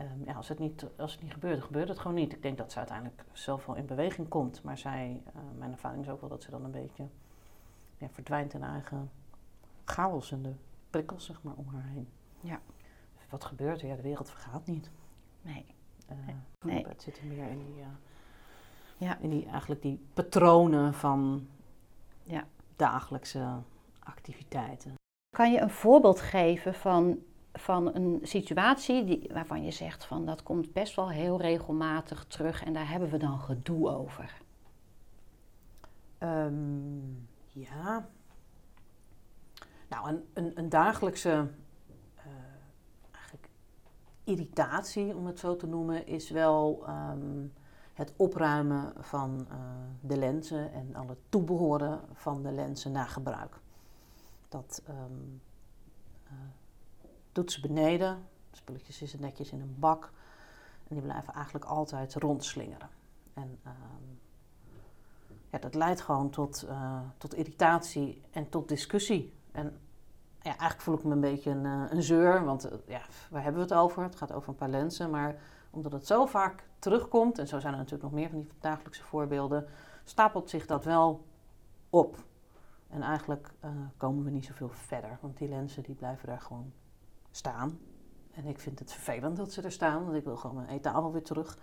Um, 0.01 0.23
ja, 0.25 0.33
als 0.35 0.49
het, 0.49 0.59
niet, 0.59 0.87
als 0.97 1.13
het 1.13 1.23
niet 1.23 1.33
gebeurt, 1.33 1.55
dan 1.55 1.67
gebeurt 1.67 1.89
het 1.89 1.99
gewoon 1.99 2.17
niet. 2.17 2.33
Ik 2.33 2.43
denk 2.43 2.59
dat 2.59 2.73
ze 2.73 2.79
uiteindelijk 2.79 3.25
zelf 3.33 3.67
wel 3.67 3.77
in 3.77 3.87
beweging 3.87 4.29
komt. 4.29 4.63
Maar 4.63 4.79
zij, 4.79 5.23
uh, 5.27 5.43
mijn 5.59 5.73
ervaring 5.73 6.03
is 6.03 6.11
ook 6.11 6.21
wel 6.21 6.31
dat 6.31 6.43
ze 6.43 6.51
dan 6.51 6.65
een 6.65 6.71
beetje 6.71 7.09
ja, 7.97 8.09
verdwijnt 8.09 8.55
in 8.55 8.63
eigen 8.63 9.11
chaos 9.85 10.33
en 10.33 10.43
de 10.43 10.53
prikkels 10.91 11.25
zeg 11.25 11.43
maar, 11.43 11.55
om 11.55 11.67
haar 11.69 11.87
heen. 11.87 12.09
Ja 12.41 12.61
wat 13.35 13.45
gebeurt 13.45 13.83
er? 13.83 13.89
Ja, 13.89 13.97
de 13.97 14.03
wereld 14.03 14.31
vergaat 14.31 14.67
niet. 14.67 14.91
Nee. 15.43 15.65
Uh, 16.11 16.35
nee. 16.61 16.87
Het 16.87 17.03
zit 17.03 17.19
er 17.19 17.25
meer 17.25 17.49
in 17.49 17.59
die, 17.59 17.77
uh, 17.77 17.87
ja. 18.97 19.19
in 19.19 19.31
die, 19.31 19.47
eigenlijk 19.47 19.83
die 19.83 20.07
patronen 20.15 20.95
van 20.95 21.49
ja. 22.23 22.45
dagelijkse 22.77 23.63
activiteiten. 23.99 24.95
Kan 25.37 25.53
je 25.53 25.61
een 25.61 25.71
voorbeeld 25.71 26.21
geven 26.21 26.75
van, 26.75 27.19
van 27.53 27.95
een 27.95 28.21
situatie 28.23 29.05
die, 29.05 29.31
waarvan 29.33 29.65
je 29.65 29.71
zegt 29.71 30.05
van 30.05 30.27
dat 30.27 30.43
komt 30.43 30.73
best 30.73 30.97
wel 30.97 31.11
heel 31.11 31.41
regelmatig 31.41 32.25
terug 32.25 32.65
en 32.65 32.73
daar 32.73 32.91
hebben 32.91 33.11
we 33.11 33.17
dan 33.17 33.39
gedoe 33.39 33.91
over? 33.91 34.43
Um, 36.19 37.29
ja. 37.47 38.09
Nou, 39.89 40.09
een, 40.09 40.25
een, 40.33 40.59
een 40.59 40.69
dagelijkse 40.69 41.49
irritatie, 44.25 45.15
om 45.15 45.27
het 45.27 45.39
zo 45.39 45.57
te 45.57 45.67
noemen, 45.67 46.07
is 46.07 46.31
wel 46.31 46.85
um, 46.89 47.53
het 47.93 48.13
opruimen 48.17 48.93
van 48.99 49.47
uh, 49.51 49.57
de 50.01 50.17
lenzen 50.17 50.73
en 50.73 50.95
alle 50.95 51.17
toebehoren 51.29 52.01
van 52.13 52.43
de 52.43 52.53
lenzen 52.53 52.93
na 52.93 53.05
gebruik. 53.05 53.61
Dat 54.49 54.83
um, 54.89 55.41
uh, 56.27 56.33
doet 57.33 57.53
ze 57.53 57.61
beneden, 57.61 58.27
spulletjes 58.53 58.97
zitten 58.97 59.21
netjes 59.21 59.51
in 59.51 59.61
een 59.61 59.77
bak 59.79 60.13
en 60.89 60.95
die 60.95 61.03
blijven 61.03 61.35
eigenlijk 61.35 61.65
altijd 61.65 62.15
rondslingeren. 62.15 62.89
En 63.35 63.59
um, 63.67 64.19
ja, 65.51 65.59
dat 65.59 65.75
leidt 65.75 66.01
gewoon 66.01 66.31
tot, 66.31 66.65
uh, 66.69 67.01
tot 67.19 67.35
irritatie 67.35 68.23
en 68.31 68.49
tot 68.49 68.69
discussie. 68.69 69.33
En 69.53 69.79
ja, 70.45 70.51
eigenlijk 70.51 70.81
voel 70.81 70.95
ik 70.95 71.05
me 71.05 71.13
een 71.13 71.21
beetje 71.21 71.51
een, 71.51 71.65
uh, 71.65 71.83
een 71.89 72.03
zeur, 72.03 72.45
want 72.45 72.67
uh, 72.67 72.73
ja, 72.87 73.01
waar 73.31 73.43
hebben 73.43 73.63
we 73.63 73.75
het 73.75 73.83
over? 73.83 74.03
Het 74.03 74.17
gaat 74.17 74.33
over 74.33 74.49
een 74.49 74.55
paar 74.55 74.69
lenzen, 74.69 75.11
maar 75.11 75.37
omdat 75.71 75.93
het 75.93 76.07
zo 76.07 76.27
vaak 76.27 76.69
terugkomt, 76.79 77.39
en 77.39 77.49
zo 77.49 77.59
zijn 77.59 77.73
er 77.73 77.79
natuurlijk 77.79 78.03
nog 78.11 78.21
meer 78.21 78.29
van 78.29 78.39
die 78.39 78.49
dagelijkse 78.61 79.03
voorbeelden, 79.03 79.67
stapelt 80.05 80.51
zich 80.51 80.67
dat 80.67 80.85
wel 80.85 81.25
op. 81.91 82.17
En 82.89 83.03
eigenlijk 83.03 83.51
uh, 83.65 83.71
komen 83.97 84.25
we 84.25 84.31
niet 84.31 84.45
zoveel 84.45 84.69
verder, 84.69 85.19
want 85.21 85.37
die 85.37 85.49
lenzen 85.49 85.83
die 85.83 85.95
blijven 85.95 86.27
daar 86.27 86.41
gewoon 86.41 86.73
staan. 87.31 87.79
En 88.33 88.47
ik 88.47 88.59
vind 88.59 88.79
het 88.79 88.93
vervelend 88.93 89.37
dat 89.37 89.53
ze 89.53 89.63
er 89.63 89.73
staan, 89.73 90.05
want 90.05 90.17
ik 90.17 90.25
wil 90.25 90.37
gewoon 90.37 90.57
mijn 90.57 90.69
eettafel 90.69 91.13
weer 91.13 91.25
terug. 91.25 91.59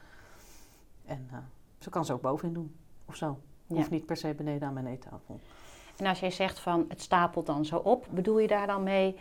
En 1.06 1.30
zo 1.78 1.90
kan 1.90 2.06
ze 2.06 2.14
ook 2.14 2.22
bovenin 2.22 2.54
doen, 2.54 2.76
of 3.06 3.16
zo. 3.16 3.40
Hoeft 3.68 3.90
ja. 3.90 3.94
niet 3.94 4.06
per 4.06 4.18
se 4.18 4.34
beneden 4.34 4.68
aan 4.68 4.74
mijn 4.74 4.88
eettafel. 4.88 5.40
En 6.02 6.08
als 6.08 6.20
jij 6.20 6.32
zegt 6.32 6.60
van 6.60 6.86
het 6.88 7.02
stapelt 7.02 7.46
dan 7.46 7.66
zo 7.66 7.78
op, 7.78 8.08
bedoel 8.10 8.40
je 8.40 8.48
daar 8.48 8.68
dan 8.68 8.84
mee 8.84 9.18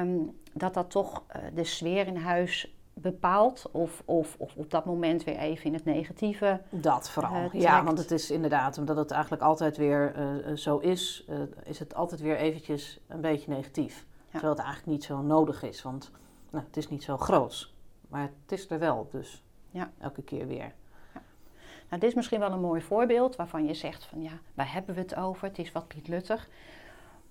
um, 0.00 0.38
dat 0.52 0.74
dat 0.74 0.90
toch 0.90 1.22
uh, 1.36 1.42
de 1.54 1.64
sfeer 1.64 2.06
in 2.06 2.16
huis 2.16 2.76
bepaalt? 2.94 3.68
Of, 3.72 4.02
of, 4.04 4.34
of, 4.38 4.56
op 4.56 4.70
dat 4.70 4.84
moment 4.84 5.24
weer 5.24 5.36
even 5.36 5.64
in 5.64 5.74
het 5.74 5.84
negatieve? 5.84 6.60
Dat 6.70 7.10
vooral. 7.10 7.50
Uh, 7.54 7.60
ja, 7.60 7.84
want 7.84 7.98
het 7.98 8.10
is 8.10 8.30
inderdaad, 8.30 8.78
omdat 8.78 8.96
het 8.96 9.10
eigenlijk 9.10 9.42
altijd 9.42 9.76
weer 9.76 10.14
uh, 10.16 10.56
zo 10.56 10.78
is, 10.78 11.28
is 11.64 11.78
het 11.78 11.94
altijd 11.94 12.20
weer 12.20 12.36
eventjes 12.36 13.00
een 13.08 13.20
beetje 13.20 13.50
negatief. 13.50 14.06
Ja. 14.24 14.30
Terwijl 14.30 14.52
het 14.52 14.62
eigenlijk 14.62 14.92
niet 14.92 15.04
zo 15.04 15.22
nodig 15.22 15.62
is, 15.62 15.82
want 15.82 16.10
nou, 16.50 16.64
het 16.64 16.76
is 16.76 16.88
niet 16.88 17.02
zo 17.02 17.16
groot. 17.16 17.72
Maar 18.08 18.22
het 18.22 18.58
is 18.58 18.70
er 18.70 18.78
wel, 18.78 19.08
dus 19.10 19.44
ja. 19.70 19.90
elke 19.98 20.22
keer 20.22 20.46
weer. 20.46 20.74
Nou, 21.88 22.00
dit 22.00 22.10
is 22.10 22.14
misschien 22.14 22.40
wel 22.40 22.52
een 22.52 22.60
mooi 22.60 22.82
voorbeeld 22.82 23.36
waarvan 23.36 23.66
je 23.66 23.74
zegt 23.74 24.04
van 24.04 24.22
ja, 24.22 24.32
waar 24.54 24.72
hebben 24.72 24.94
we 24.94 25.00
het 25.00 25.16
over? 25.16 25.48
Het 25.48 25.58
is 25.58 25.72
wat 25.72 25.88
pietluttig. 25.88 26.48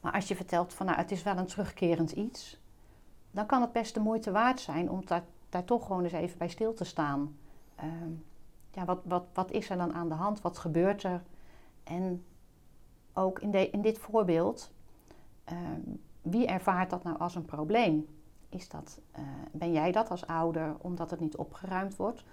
Maar 0.01 0.11
als 0.11 0.27
je 0.27 0.35
vertelt 0.35 0.73
van 0.73 0.85
nou, 0.85 0.97
het 0.97 1.11
is 1.11 1.23
wel 1.23 1.37
een 1.37 1.45
terugkerend 1.45 2.11
iets, 2.11 2.59
dan 3.31 3.45
kan 3.45 3.61
het 3.61 3.71
best 3.71 3.93
de 3.93 3.99
moeite 3.99 4.31
waard 4.31 4.59
zijn 4.59 4.89
om 4.89 5.05
daar, 5.05 5.23
daar 5.49 5.63
toch 5.63 5.85
gewoon 5.85 6.03
eens 6.03 6.13
even 6.13 6.37
bij 6.37 6.49
stil 6.49 6.73
te 6.73 6.83
staan. 6.83 7.37
Um, 7.83 8.25
ja, 8.71 8.85
wat, 8.85 8.99
wat, 9.03 9.25
wat 9.33 9.51
is 9.51 9.69
er 9.69 9.77
dan 9.77 9.93
aan 9.93 10.09
de 10.09 10.15
hand? 10.15 10.41
Wat 10.41 10.57
gebeurt 10.57 11.03
er? 11.03 11.21
En 11.83 12.25
ook 13.13 13.39
in, 13.39 13.51
de, 13.51 13.69
in 13.69 13.81
dit 13.81 13.99
voorbeeld, 13.99 14.71
um, 15.51 16.01
wie 16.21 16.47
ervaart 16.47 16.89
dat 16.89 17.03
nou 17.03 17.19
als 17.19 17.35
een 17.35 17.45
probleem? 17.45 18.07
is 18.49 18.69
dat, 18.69 18.99
eh, 19.11 19.21
ben 19.51 19.71
jij 19.71 19.91
dat 19.91 20.09
als 20.09 20.27
ouder 20.27 20.75
omdat 20.77 21.11
het 21.11 21.19
niet 21.19 21.35
opgeruimd 21.35 21.95
wordt? 21.95 22.23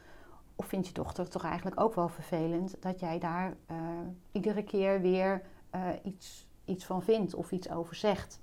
Of 0.56 0.66
vindt 0.66 0.86
je 0.86 0.92
dochter 0.92 1.28
toch 1.28 1.44
eigenlijk 1.44 1.80
ook 1.80 1.94
wel 1.94 2.08
vervelend 2.08 2.76
dat 2.80 3.00
jij 3.00 3.18
daar 3.18 3.56
eh, 3.66 3.76
iedere 4.32 4.62
keer 4.62 5.00
weer 5.00 5.42
eh, 5.70 5.80
iets, 6.02 6.46
iets 6.64 6.84
van 6.84 7.02
vindt 7.02 7.34
of 7.34 7.50
iets 7.52 7.70
over 7.70 7.94
zegt? 7.96 8.40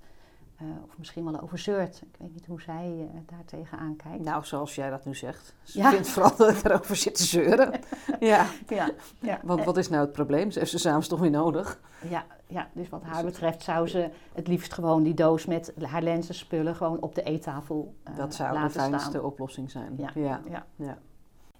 Eh, 0.56 0.66
of 0.86 0.98
misschien 0.98 1.24
wel 1.24 1.40
over 1.40 1.58
zeurt. 1.58 2.02
Ik 2.02 2.16
weet 2.18 2.32
niet 2.34 2.46
hoe 2.46 2.60
zij 2.60 2.92
uh, 2.98 3.20
daar 3.26 3.44
tegenaan 3.44 3.96
kijkt. 3.96 4.24
Nou, 4.24 4.44
zoals 4.44 4.74
jij 4.74 4.90
dat 4.90 5.04
nu 5.04 5.14
zegt. 5.14 5.54
Ze 5.62 5.78
Ja. 5.78 5.90
vindt 5.90 6.08
vooral 6.08 6.36
dat 6.36 6.50
ik 6.50 6.64
erover 6.64 6.96
zit 6.96 7.14
te 7.14 7.24
zeuren. 7.24 7.80
ja. 8.20 8.46
Ja, 8.68 8.90
ja. 9.18 9.40
Want 9.42 9.64
wat 9.64 9.76
is 9.76 9.88
nou 9.88 10.02
het 10.02 10.12
probleem? 10.12 10.50
Ze 10.50 10.58
heeft 10.58 10.70
ze 10.70 10.78
s'avonds 10.78 11.08
toch 11.08 11.20
weer 11.20 11.30
nodig? 11.30 11.80
Ja, 12.08 12.24
ja, 12.46 12.68
dus 12.72 12.88
wat 12.88 13.02
haar 13.02 13.24
betreft 13.24 13.62
zou 13.62 13.88
ze 13.88 14.10
het 14.34 14.48
liefst 14.48 14.72
gewoon 14.72 15.02
die 15.02 15.14
doos 15.14 15.46
met 15.46 15.72
haar 15.80 16.02
lenzenspullen 16.02 16.74
gewoon 16.74 17.00
op 17.00 17.14
de 17.14 17.22
eettafel 17.22 17.94
eh, 18.02 18.16
dat 18.16 18.34
zou 18.34 18.62
de 18.62 18.70
fijnste 18.70 19.08
staan. 19.10 19.22
oplossing 19.24 19.70
zijn. 19.70 19.94
Ja. 19.96 20.10
ja. 20.14 20.40
Ja. 20.50 20.66
Ja. 20.76 20.98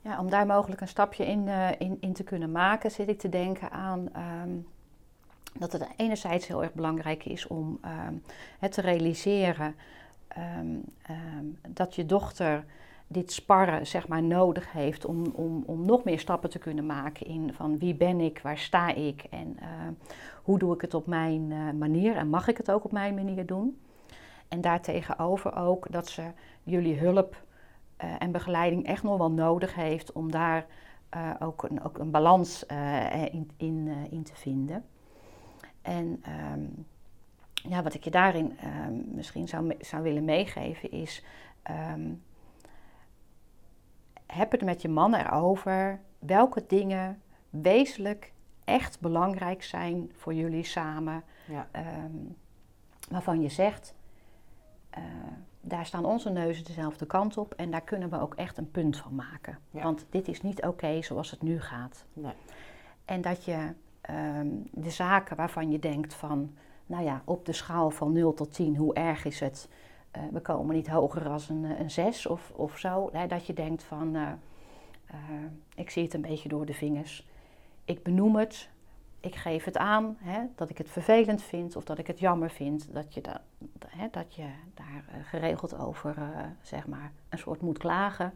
Ja, 0.03 0.19
om 0.19 0.31
daar 0.31 0.47
mogelijk 0.47 0.81
een 0.81 0.89
stapje 0.89 1.27
in, 1.27 1.49
eh, 1.49 1.69
in, 1.79 1.97
in 2.01 2.13
te 2.13 2.25
kunnen 2.25 2.53
maken, 2.53 2.91
zit 2.91 3.09
ik 3.09 3.19
te 3.19 3.29
denken 3.29 3.71
aan 3.71 4.09
ehm, 4.13 4.51
dat 5.59 5.73
het 5.73 5.89
enerzijds 5.97 6.47
heel 6.47 6.63
erg 6.63 6.75
belangrijk 6.75 7.25
is 7.25 7.47
om 7.47 7.79
ehm, 7.81 8.71
te 8.71 8.81
realiseren 8.81 9.75
ehm, 10.29 10.77
dat 11.69 11.95
je 11.95 12.07
dochter 12.07 12.65
dit 13.07 13.33
sparren 13.33 13.87
zeg 13.87 14.09
maar 14.09 14.23
nodig 14.23 14.73
heeft 14.73 15.05
om, 15.05 15.27
om, 15.27 15.63
om 15.67 15.85
nog 15.85 16.05
meer 16.05 16.19
stappen 16.19 16.51
te 16.51 16.59
kunnen 16.59 16.87
maken 16.87 17.27
in 17.27 17.53
van 17.55 17.79
wie 17.79 17.95
ben 17.95 18.21
ik, 18.21 18.41
waar 18.43 18.59
sta 18.59 18.95
ik 18.95 19.25
en 19.31 19.59
hoe 20.43 20.59
doe 20.59 20.75
ik 20.75 20.81
het 20.81 20.95
op 20.95 21.07
mijn 21.07 21.53
eh, 21.53 21.59
manier 21.79 22.17
en 22.17 22.29
mag 22.29 22.49
ik 22.49 22.57
het 22.57 22.71
ook 22.71 22.85
op 22.85 22.93
mijn 22.93 23.15
manier 23.15 23.47
doen. 23.47 23.79
En 24.49 24.61
daartegenover 24.61 25.57
ook 25.57 25.87
dat 25.91 26.09
ze 26.09 26.23
jullie 26.63 26.99
hulp 26.99 27.37
en 28.19 28.33
begeleiding 28.33 28.87
echt 28.87 29.03
nog 29.03 29.19
wel 29.19 29.31
nodig 29.31 29.75
heeft 29.75 30.13
om 30.13 30.31
daar 30.31 30.67
eh, 31.09 31.31
ook, 31.39 31.63
een, 31.63 31.85
ook 31.85 31.99
een 31.99 32.11
balans 32.11 32.67
eh, 32.67 33.25
in, 33.35 33.51
in, 33.57 33.89
eh, 33.89 34.13
in 34.13 34.23
te 34.23 34.35
vinden. 34.35 34.85
En 35.83 36.23
ehm, 36.23 36.65
ja, 37.53 37.83
wat 37.83 37.95
ik 37.95 38.05
je 38.05 38.11
daarin 38.11 38.59
ehm, 38.59 39.15
misschien 39.15 39.49
zou, 39.49 39.75
zou 39.81 40.03
willen 40.03 40.25
meegeven 40.25 40.91
is, 40.91 41.25
ehm, 41.63 42.13
heb 44.27 44.51
het 44.51 44.65
met 44.65 44.83
je 44.83 44.89
man 44.89 45.15
erover 45.15 46.01
welke 46.19 46.65
dingen 46.67 47.23
wezenlijk 47.51 48.33
echt 48.65 49.01
belangrijk 49.01 49.63
zijn 49.63 50.11
voor 50.17 50.35
jullie 50.35 50.65
samen. 50.65 51.25
Ja. 51.47 51.69
Waarvan 53.11 53.41
je 53.41 53.49
zegt, 53.49 53.95
eh, 54.91 55.03
daar 55.63 55.87
staan 55.87 56.05
onze 56.05 56.31
neuzen 56.31 56.65
dezelfde 56.65 57.07
kant 57.07 57.37
op 57.37 57.55
en 57.55 57.71
daar 57.71 57.83
kunnen 57.83 58.11
we 58.11 58.21
ook 58.21 58.35
echt 58.35 58.59
een 58.59 58.71
punt 58.71 58.97
van 58.97 59.15
maken. 59.15 59.59
Ja. 59.71 59.83
Want 59.83 60.07
dit 60.11 60.29
is 60.29 60.43
niet 60.43 60.63
oké 60.63 61.03
zoals 61.03 61.31
het 61.31 61.43
nu 61.43 61.61
gaat. 61.61 62.05
Nee. 62.13 62.33
En 63.05 63.21
dat 63.21 63.45
je 63.45 63.73
ehm, 64.01 64.49
de 64.71 64.91
zaken 64.91 65.37
waarvan 65.37 65.71
je 65.71 65.79
denkt 65.79 66.15
van, 66.15 66.55
nou 66.87 67.05
ja, 67.05 67.23
op 67.25 67.47
de 67.47 67.53
schaal 67.53 67.91
van 67.91 68.13
0 68.13 68.35
tot 68.35 68.55
10, 68.55 68.77
hoe 68.77 68.95
erg 68.95 69.25
is 69.25 69.41
het? 69.41 69.69
Eh, 70.11 70.23
we 70.33 70.41
komen 70.41 70.75
niet 70.75 70.89
hoger 70.89 71.29
als 71.29 71.49
een, 71.49 71.65
eh, 71.65 71.79
een 71.79 71.91
6 71.91 72.27
of, 72.27 72.53
of 72.55 72.79
zo. 72.79 73.09
Hè, 73.13 73.27
dat 73.27 73.47
je 73.47 73.53
denkt 73.53 73.83
van, 73.83 74.17
eh, 74.17 74.29
ik 75.75 75.91
zie 75.91 76.03
het 76.03 76.15
een 76.15 76.21
beetje 76.21 76.49
door 76.49 76.67
de 76.67 76.75
vingers. 76.75 77.27
Ik 77.85 78.03
benoem 78.03 78.37
het, 78.37 78.69
ik 79.21 79.35
geef 79.35 79.65
het 79.65 79.77
aan, 79.77 80.17
hè, 80.21 80.41
dat 80.55 80.71
ik 80.71 80.79
het 80.79 80.91
vervelend 80.91 81.43
vind 81.43 81.77
of 81.77 81.85
dat 81.85 81.99
ik 81.99 82.07
het 82.07 82.19
jammer 82.19 82.51
vind. 82.51 82.89
Dat 82.93 83.15
je, 83.15 83.21
da, 83.21 83.41
hè, 83.87 84.09
dat 84.11 84.35
je 84.35 84.49
daar 84.75 85.05
eh, 85.09 85.15
geregeld 85.25 85.79
over, 85.79 86.15
eh, 86.17 86.45
zeg 86.63 86.87
maar, 86.87 87.13
een 87.29 87.39
soort 87.39 87.61
moet 87.61 87.79
klagen. 87.79 88.33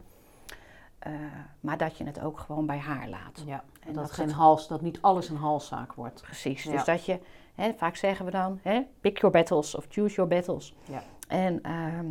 Eh, 0.99 1.11
maar 1.59 1.77
dat 1.77 1.97
je 1.97 2.03
het 2.03 2.19
ook 2.19 2.39
gewoon 2.39 2.65
bij 2.65 2.77
haar 2.77 3.09
laat. 3.09 3.43
Ja. 3.45 3.63
En 3.79 3.93
dat, 3.93 4.03
dat 4.03 4.11
geen 4.11 4.27
het- 4.27 4.35
hals, 4.35 4.67
dat 4.67 4.81
niet 4.81 5.01
alles 5.01 5.29
een 5.29 5.37
halszaak 5.37 5.93
wordt. 5.93 6.21
Precies. 6.21 6.63
Ja. 6.63 6.71
Dus 6.71 6.83
dat 6.83 7.05
je, 7.05 7.19
hè, 7.55 7.73
vaak 7.73 7.95
zeggen 7.95 8.25
we 8.25 8.31
dan, 8.31 8.59
hè, 8.61 8.81
pick 9.01 9.17
your 9.17 9.35
battles 9.35 9.75
of 9.75 9.85
choose 9.89 10.15
your 10.15 10.29
battles. 10.29 10.75
Ja. 10.85 11.01
En 11.27 11.61
ehm, 11.61 12.05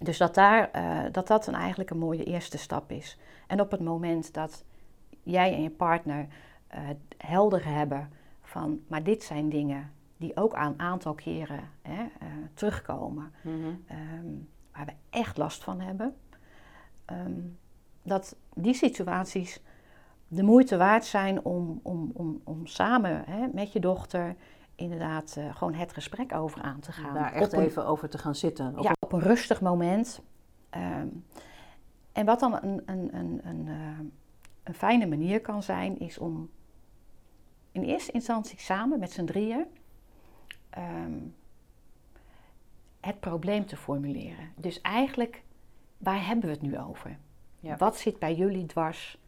dus 0.00 0.18
dat, 0.18 0.34
daar, 0.34 0.70
dat 1.12 1.26
dat 1.26 1.46
een, 1.46 1.54
eigenlijk 1.54 1.90
een 1.90 1.98
mooie 1.98 2.24
eerste 2.24 2.58
stap 2.58 2.90
is. 2.90 3.18
En 3.46 3.60
op 3.60 3.70
het 3.70 3.80
moment 3.80 4.34
dat 4.34 4.64
jij 5.22 5.52
en 5.54 5.62
je 5.62 5.70
partner 5.70 6.26
helder 7.16 7.64
hebben 7.64 8.12
van, 8.42 8.80
maar 8.86 9.02
dit 9.02 9.22
zijn 9.22 9.48
dingen 9.48 9.92
die 10.18 10.36
ook 10.36 10.54
aan 10.54 10.72
een 10.72 10.80
aantal 10.80 11.14
keren 11.14 11.60
hè, 11.82 12.02
eh, 12.02 12.26
terugkomen, 12.54 13.32
Mhm. 13.42 13.54
ehm, 13.86 14.26
waar 14.72 14.86
we 14.86 14.92
echt 15.10 15.36
last 15.36 15.64
van 15.64 15.80
hebben, 15.80 16.14
ehm, 17.04 17.40
dat 18.02 18.36
die 18.54 18.74
situaties 18.74 19.62
de 20.28 20.42
moeite 20.42 20.76
waard 20.76 21.04
zijn 21.04 21.44
om, 21.44 21.80
om, 21.82 22.10
om, 22.14 22.40
om 22.44 22.66
samen 22.66 23.24
hè, 23.26 23.46
met 23.52 23.72
je 23.72 23.80
dochter 23.80 24.34
inderdaad 24.74 25.34
eh, 25.38 25.54
gewoon 25.56 25.74
het 25.74 25.92
gesprek 25.92 26.34
over 26.34 26.62
aan 26.62 26.80
te 26.80 26.92
gaan. 26.92 27.14
Daar 27.14 27.32
echt 27.32 27.52
een, 27.52 27.60
even 27.60 27.86
over 27.86 28.08
te 28.08 28.18
gaan 28.18 28.34
zitten. 28.34 28.78
Op- 28.78 28.84
ja, 28.84 28.92
op 29.00 29.12
een 29.12 29.20
rustig 29.20 29.60
moment. 29.60 30.20
Ehm, 30.70 31.06
en 32.12 32.26
wat 32.26 32.40
dan 32.40 32.52
een, 32.62 32.82
een, 32.86 33.16
een, 33.16 33.40
een, 33.44 33.68
eh, 33.68 33.98
een 34.62 34.74
fijne 34.74 35.06
manier 35.06 35.40
kan 35.40 35.62
zijn, 35.62 35.98
is 35.98 36.18
om 36.18 36.50
in 37.72 37.82
eerste 37.82 38.12
instantie 38.12 38.58
samen 38.60 38.98
met 38.98 39.12
z'n 39.12 39.24
drieën 39.24 39.66
ehm, 40.78 41.18
het 43.00 43.20
probleem 43.20 43.66
te 43.66 43.76
formuleren. 43.76 44.52
Dus 44.56 44.80
eigenlijk, 44.80 45.42
waar 45.98 46.26
hebben 46.26 46.44
we 46.44 46.50
het 46.50 46.62
nu 46.62 46.78
over? 46.78 47.18
Ja. 47.60 47.76
Wat 47.76 47.96
zit 47.96 48.18
bij 48.18 48.34
jullie 48.34 48.66
dwars? 48.66 49.18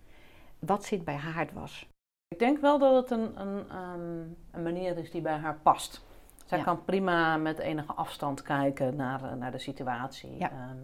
Wat 0.59 0.85
zit 0.85 1.05
bij 1.05 1.15
haar 1.17 1.47
dwars? 1.47 1.89
Ik 2.29 2.39
denk 2.39 2.59
wel 2.59 2.79
dat 2.79 2.95
het 2.95 3.11
een, 3.19 3.41
een, 3.41 3.69
ehm, 3.69 4.21
een 4.51 4.63
manier 4.63 4.99
is 4.99 5.11
die 5.11 5.21
bij 5.21 5.37
haar 5.37 5.59
past. 5.63 6.05
Zij 6.47 6.59
Ja. 6.59 6.65
kan 6.65 6.85
prima 6.85 7.37
met 7.37 7.59
enige 7.59 7.93
afstand 7.93 8.43
kijken 8.43 8.97
naar, 8.97 9.25
eh, 9.25 9.33
naar 9.33 9.51
de 9.51 9.59
situatie. 9.59 10.37
Ja. 10.39 10.51
Ehm, 10.51 10.77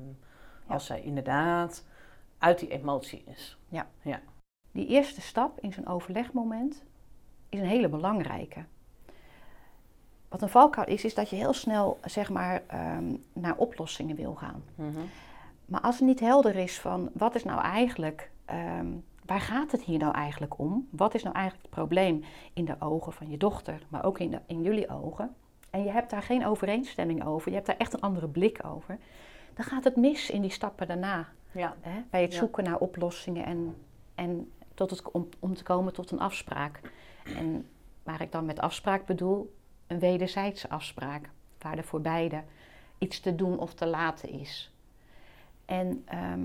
als 0.67 0.87
zij 0.87 1.03
inderdaad 1.03 1.87
uit 2.39 2.59
die 2.59 2.69
emotie 2.71 3.25
is. 3.27 3.59
Die 4.73 4.87
eerste 4.87 5.21
stap 5.21 5.61
in 5.61 5.73
zo'n 5.73 5.87
overlegmoment 5.87 6.85
is 7.49 7.61
een 7.61 7.67
hele 7.67 7.89
belangrijke. 7.89 8.65
Wat 10.29 10.43
een 10.43 10.49
valkuil 10.49 10.87
is, 10.87 11.05
is 11.05 11.15
dat 11.15 11.31
je 11.31 11.37
heel 11.37 11.53
snel 11.53 11.99
zeg 12.05 12.31
maar, 12.31 12.63
ehm, 12.67 13.15
naar 13.33 13.57
oplossingen 13.57 14.17
wil 14.17 14.35
gaan. 14.35 14.65
Mhm. 14.75 14.91
Maar 15.65 15.81
als 15.81 15.95
het 15.99 16.05
niet 16.09 16.21
helder 16.21 16.57
is 16.57 16.81
van 16.81 17.11
wat 17.13 17.35
is 17.35 17.45
nou 17.45 17.61
eigenlijk, 17.61 18.31
ehm, 18.45 18.87
waar 19.25 19.41
gaat 19.41 19.73
het 19.73 19.83
hier 19.83 19.99
nou 19.99 20.15
eigenlijk 20.15 20.59
om? 20.59 20.89
Wat 20.91 21.15
is 21.15 21.23
nou 21.23 21.35
eigenlijk 21.35 21.67
het 21.67 21.75
probleem 21.75 22.25
in 22.53 22.65
de 22.65 22.77
ogen 22.79 23.13
van 23.13 23.31
je 23.31 23.37
dochter, 23.37 23.83
maar 23.89 24.05
ook 24.05 24.19
in, 24.19 24.31
de, 24.31 24.41
in 24.47 24.63
jullie 24.63 24.89
ogen? 24.89 25.35
En 25.71 25.85
je 25.85 25.91
hebt 25.91 26.11
daar 26.11 26.23
geen 26.23 26.47
overeenstemming 26.47 27.25
over, 27.25 27.49
je 27.49 27.55
hebt 27.55 27.67
daar 27.67 27.77
echt 27.77 27.93
een 27.93 28.01
andere 28.01 28.29
blik 28.29 28.61
over. 28.67 28.99
Dan 29.55 29.65
gaat 29.65 29.85
het 29.85 29.97
mis 29.97 30.31
in 30.31 30.41
die 30.41 30.51
stappen 30.51 30.87
daarna. 30.87 31.29
Ja. 31.53 31.75
Hè, 31.81 32.01
bij 32.11 32.23
het 32.23 32.33
Ja. 32.33 32.39
zoeken 32.39 32.65
naar 32.65 32.79
oplossingen 32.79 33.45
en, 33.45 33.77
en 34.15 34.51
tot 34.75 34.91
het, 34.91 35.11
om, 35.11 35.29
om 35.39 35.55
te 35.55 35.63
komen 35.63 35.93
tot 35.93 36.11
een 36.11 36.21
afspraak. 36.21 36.81
En 37.37 37.67
waar 38.03 38.21
ik 38.21 38.33
dan 38.33 38.45
met 38.45 38.61
afspraak 38.61 39.07
bedoel, 39.07 39.55
een 39.87 39.99
wederzijdse 39.99 40.69
afspraak. 40.69 41.31
Waar 41.59 41.77
er 41.79 41.85
voor 41.85 42.01
beide 42.01 42.43
iets 42.99 43.21
te 43.21 43.35
doen 43.35 43.59
of 43.59 43.75
te 43.75 43.87
laten 43.87 44.29
is. 44.31 44.73
En 45.65 46.03
ehm, 46.07 46.43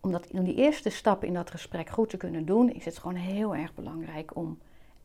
om, 0.00 0.12
dat, 0.12 0.26
om 0.30 0.44
die 0.44 0.54
eerste 0.54 0.90
stap 0.90 1.24
in 1.24 1.34
dat 1.34 1.50
gesprek 1.50 1.88
goed 1.88 2.08
te 2.10 2.16
kunnen 2.16 2.44
doen, 2.44 2.72
is 2.72 2.84
het 2.84 2.98
gewoon 2.98 3.16
heel 3.16 3.56
erg 3.56 3.74
belangrijk 3.74 4.36
om 4.36 4.58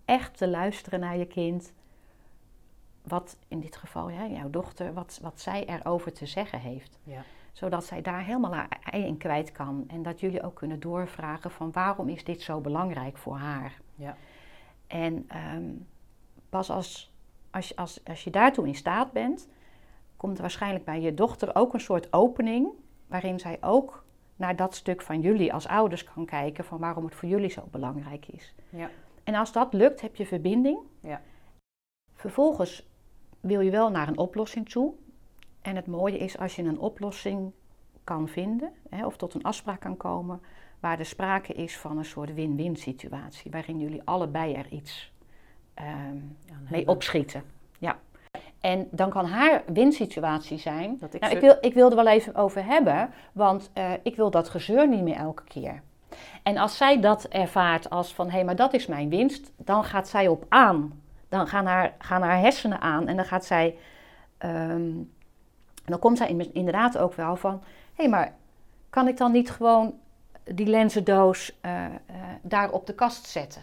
echt 0.05 0.37
te 0.37 0.47
luisteren 0.47 0.99
naar 0.99 1.17
je 1.17 1.25
kind. 1.25 1.71
Wat 3.03 3.37
in 3.47 3.59
dit 3.59 3.75
geval, 3.75 4.09
ja, 4.09 4.27
jouw 4.27 4.49
dochter, 4.49 4.93
wat, 4.93 5.19
wat 5.21 5.41
zij 5.41 5.65
erover 5.65 6.13
te 6.13 6.25
zeggen 6.25 6.59
heeft 6.59 6.97
Ja. 7.03 7.23
zodat 7.51 7.85
zij 7.85 8.01
daar 8.01 8.23
helemaal 8.23 8.53
haar 8.53 8.79
ei 8.83 9.05
in 9.05 9.17
kwijt 9.17 9.51
kan. 9.51 9.83
En 9.87 10.03
dat 10.03 10.19
jullie 10.19 10.43
ook 10.43 10.55
kunnen 10.55 10.79
doorvragen 10.79 11.51
van 11.51 11.71
waarom 11.71 12.09
is 12.09 12.23
dit 12.23 12.41
zo 12.41 12.59
belangrijk 12.59 13.17
voor 13.17 13.37
haar. 13.37 13.79
Ja. 13.95 14.17
En 14.87 15.25
ehm, 15.27 15.63
pas 16.49 16.69
als, 16.69 17.13
als, 17.51 17.67
je- 17.67 17.75
als, 17.75 17.99
als 18.05 18.23
je 18.23 18.29
daartoe 18.29 18.67
in 18.67 18.75
staat 18.75 19.11
bent, 19.11 19.47
komt 20.17 20.35
er 20.35 20.41
waarschijnlijk 20.41 20.85
bij 20.85 21.01
je 21.01 21.13
dochter 21.13 21.55
ook 21.55 21.73
een 21.73 21.79
soort 21.79 22.13
opening, 22.13 22.67
waarin 23.07 23.39
zij 23.39 23.57
ook 23.61 24.03
naar 24.35 24.55
dat 24.55 24.75
stuk 24.75 25.01
van 25.01 25.21
jullie 25.21 25.53
als 25.53 25.67
ouders 25.67 26.03
kan 26.03 26.25
kijken 26.25 26.63
van 26.65 26.79
waarom 26.79 27.05
het 27.05 27.15
voor 27.15 27.29
jullie 27.29 27.49
zo 27.49 27.63
belangrijk 27.71 28.27
is. 28.27 28.53
Ja. 28.69 28.89
En 29.23 29.35
als 29.35 29.51
dat 29.51 29.73
lukt, 29.73 30.01
heb 30.01 30.15
je 30.15 30.25
verbinding. 30.25 30.79
Ja. 30.99 31.21
Vervolgens 32.13 32.87
wil 33.39 33.59
je 33.59 33.71
wel 33.71 33.89
naar 33.91 34.07
een 34.07 34.17
oplossing 34.17 34.69
toe. 34.69 34.93
En 35.61 35.75
het 35.75 35.87
mooie 35.87 36.17
is 36.17 36.37
als 36.37 36.55
je 36.55 36.63
een 36.63 36.79
oplossing 36.79 37.51
kan 38.03 38.27
vinden, 38.27 38.71
hè, 38.89 39.05
of 39.05 39.17
tot 39.17 39.33
een 39.33 39.43
afspraak 39.43 39.79
kan 39.79 39.97
komen, 39.97 40.41
waar 40.79 40.99
er 40.99 41.05
sprake 41.05 41.53
is 41.53 41.77
van 41.77 41.97
een 41.97 42.05
soort 42.05 42.33
win-win 42.33 42.75
situatie, 42.75 43.51
waarin 43.51 43.79
jullie 43.79 44.01
allebei 44.03 44.53
er 44.53 44.67
iets 44.67 45.13
ehm, 45.75 46.17
mee 46.69 46.87
opschieten. 46.87 47.43
Ja. 47.79 47.97
En 48.61 48.87
dan 48.91 49.09
kan 49.09 49.25
haar 49.25 49.63
winsituatie 49.73 50.57
zijn. 50.57 50.97
Dat 50.99 51.13
ik 51.13 51.21
nou, 51.21 51.33
ik, 51.33 51.41
wil, 51.41 51.57
ik 51.61 51.73
wil 51.73 51.89
er 51.89 51.95
wel 51.95 52.07
even 52.07 52.35
over 52.35 52.65
hebben, 52.65 53.09
want 53.31 53.69
eh, 53.73 53.91
ik 54.03 54.15
wil 54.15 54.31
dat 54.31 54.49
gezeur 54.49 54.87
niet 54.87 55.01
meer 55.03 55.15
elke 55.15 55.43
keer. 55.43 55.81
En 56.43 56.57
als 56.57 56.77
zij 56.77 57.01
dat 57.01 57.23
ervaart 57.23 57.89
als 57.89 58.13
van 58.13 58.29
hé, 58.29 58.43
maar 58.43 58.55
dat 58.55 58.73
is 58.73 58.85
mijn 58.85 59.09
winst, 59.09 59.51
dan 59.57 59.83
gaat 59.83 60.07
zij 60.07 60.27
op 60.27 60.45
aan. 60.49 61.01
Dan 61.29 61.47
gaan 61.47 61.65
haar, 61.65 61.93
gaan 61.99 62.21
haar 62.21 62.39
hersenen 62.39 62.81
aan 62.81 63.07
en 63.07 63.15
dan 63.15 63.25
gaat 63.25 63.45
zij. 63.45 63.75
ehm, 64.37 64.91
dan 65.85 65.99
komt 65.99 66.17
zij 66.17 66.27
in- 66.29 66.53
inderdaad 66.53 66.97
ook 66.97 67.13
wel 67.13 67.35
van 67.35 67.63
hé, 67.93 68.07
maar 68.07 68.35
kan 68.89 69.07
ik 69.07 69.17
dan 69.17 69.31
niet 69.31 69.51
gewoon 69.51 69.93
die 70.43 70.67
lenzendoos 70.67 71.57
eh, 71.61 71.85
eh, 71.85 71.91
daar 72.41 72.71
op 72.71 72.85
de 72.87 72.93
kast 72.93 73.25
zetten? 73.27 73.61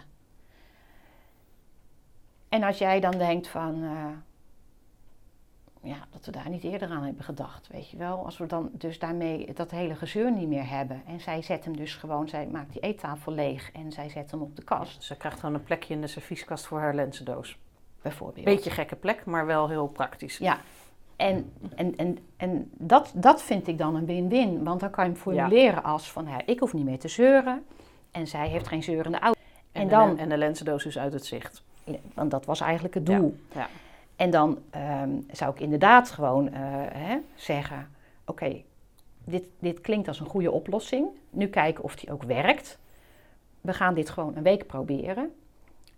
En 2.52 2.62
als 2.62 2.78
jij 2.78 3.00
dan 3.00 3.10
denkt 3.10 3.48
van, 3.48 3.82
eh, 3.82 4.06
ja, 5.90 5.96
dat 6.10 6.24
we 6.24 6.30
daar 6.32 6.48
niet 6.48 6.64
eerder 6.64 6.90
aan 6.90 7.02
hebben 7.02 7.24
gedacht, 7.24 7.68
weet 7.68 7.90
je 7.90 7.96
wel. 7.96 8.24
Als 8.24 8.38
we 8.38 8.46
dan 8.46 8.70
dus 8.72 8.98
daarmee 8.98 9.52
dat 9.54 9.70
hele 9.70 9.94
gezeur 9.94 10.32
niet 10.32 10.48
meer 10.48 10.68
hebben. 10.68 11.02
En 11.06 11.20
zij 11.20 11.42
zet 11.42 11.64
hem 11.64 11.76
dus 11.76 11.94
gewoon, 11.94 12.28
zij 12.28 12.46
maakt 12.46 12.72
die 12.72 12.80
eettafel 12.82 13.32
leeg 13.32 13.72
en 13.72 13.92
zij 13.92 14.08
zet 14.08 14.30
hem 14.30 14.42
op 14.42 14.56
de 14.56 14.62
kast, 14.64 15.02
Ze 15.02 15.16
krijgt 15.16 15.40
gewoon 15.40 15.54
een 15.54 15.62
plekje 15.62 15.94
in 15.94 16.00
de 16.00 16.06
servieskast 16.06 16.66
voor 16.66 16.78
haar 16.78 16.94
lenzendoos. 16.94 17.58
bijvoorbeeld. 18.02 18.44
Beetje 18.44 18.70
gekke 18.70 18.96
plek, 18.96 19.24
maar 19.24 19.46
wel 19.46 19.68
heel 19.68 19.88
praktisch. 19.88 20.38
Ja. 20.38 20.58
En, 21.16 21.52
en, 21.74 21.96
en, 21.96 22.18
en 22.36 22.70
dat, 22.72 23.12
dat 23.14 23.42
vind 23.42 23.66
ik 23.66 23.78
dan 23.78 23.94
een 23.94 24.06
win-win. 24.06 24.64
Want 24.64 24.80
dan 24.80 24.90
kan 24.90 25.04
je 25.04 25.10
hem 25.10 25.20
formuleren 25.20 25.82
als 25.82 26.10
van, 26.12 26.26
hè, 26.26 26.38
ik 26.46 26.60
hoef 26.60 26.72
niet 26.72 26.84
meer 26.84 26.98
te 26.98 27.08
zeuren. 27.08 27.64
En 28.10 28.26
zij 28.26 28.48
heeft 28.48 28.68
geen 28.68 28.82
zeurende 28.82 29.18
auto. 29.18 29.40
En, 29.72 29.80
En 29.82 29.88
de 29.88 29.94
dan- 29.94 30.18
en 30.18 30.28
de 30.28 30.36
lenzendoos 30.36 30.86
is 30.86 30.98
uit 30.98 31.12
het 31.12 31.26
zicht. 31.26 31.64
Want 32.14 32.30
dat 32.30 32.44
was 32.44 32.60
eigenlijk 32.60 32.94
het 32.94 33.06
doel. 33.06 33.36
Ja. 33.54 33.68
En 34.16 34.30
dan 34.30 34.58
ehm, 34.70 35.10
zou 35.30 35.52
ik 35.54 35.60
inderdaad 35.60 36.10
gewoon 36.10 36.52
eh, 36.52 36.60
hè, 36.92 37.18
zeggen: 37.34 37.88
Oké, 38.24 38.62
dit, 39.24 39.44
dit 39.58 39.80
klinkt 39.80 40.08
als 40.08 40.20
een 40.20 40.26
goede 40.26 40.50
oplossing. 40.50 41.08
Nu 41.30 41.46
kijken 41.48 41.84
of 41.84 41.96
die 41.96 42.12
ook 42.12 42.22
werkt. 42.22 42.78
We 43.60 43.72
gaan 43.72 43.94
dit 43.94 44.10
gewoon 44.10 44.36
een 44.36 44.42
week 44.42 44.66
proberen. 44.66 45.32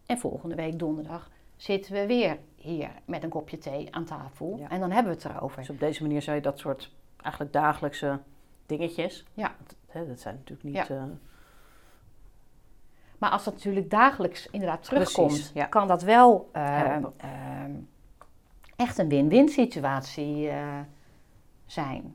En 0.07 0.19
volgende 0.19 0.55
week 0.55 0.79
donderdag 0.79 1.31
zitten 1.57 1.93
we 1.93 2.07
weer 2.07 2.39
hier 2.57 2.91
met 3.05 3.23
een 3.23 3.29
kopje 3.29 3.59
thee 3.59 3.89
aan 3.95 4.05
tafel. 4.05 4.57
Ja. 4.59 4.71
En 4.71 4.81
dan 4.81 4.91
hebben 4.91 5.13
we 5.17 5.23
het 5.23 5.37
erover. 5.37 5.59
Dus 5.59 5.71
op 5.71 5.81
deze 5.81 6.03
manier 6.03 6.23
zou 6.23 6.37
je 6.37 6.43
dat 6.43 6.59
soort 6.59 6.91
eigenlijk 7.23 7.53
dagelijkse 7.53 8.19
dingetjes. 8.67 9.25
Ja. 9.35 9.55
Dat, 9.67 9.77
hè, 9.89 10.07
dat 10.07 10.21
zijn 10.21 10.35
natuurlijk 10.35 10.63
niet. 10.77 10.91
eh, 10.91 11.03
Maar 13.25 13.33
als 13.33 13.45
dat 13.45 13.55
natuurlijk 13.55 13.91
dagelijks 13.91 14.47
inderdaad 14.51 14.83
terugkomt, 14.85 15.29
Precies, 15.29 15.51
ja. 15.55 15.65
kan 15.65 15.89
dat 15.89 16.03
wel 16.03 16.49
eh, 16.53 16.63
Helpen. 16.67 17.13
ehm, 17.17 17.71
echt 18.77 18.99
een 18.99 19.09
win-win 19.09 19.49
situatie 19.49 20.49
eh, 20.49 20.79
zijn. 21.67 22.15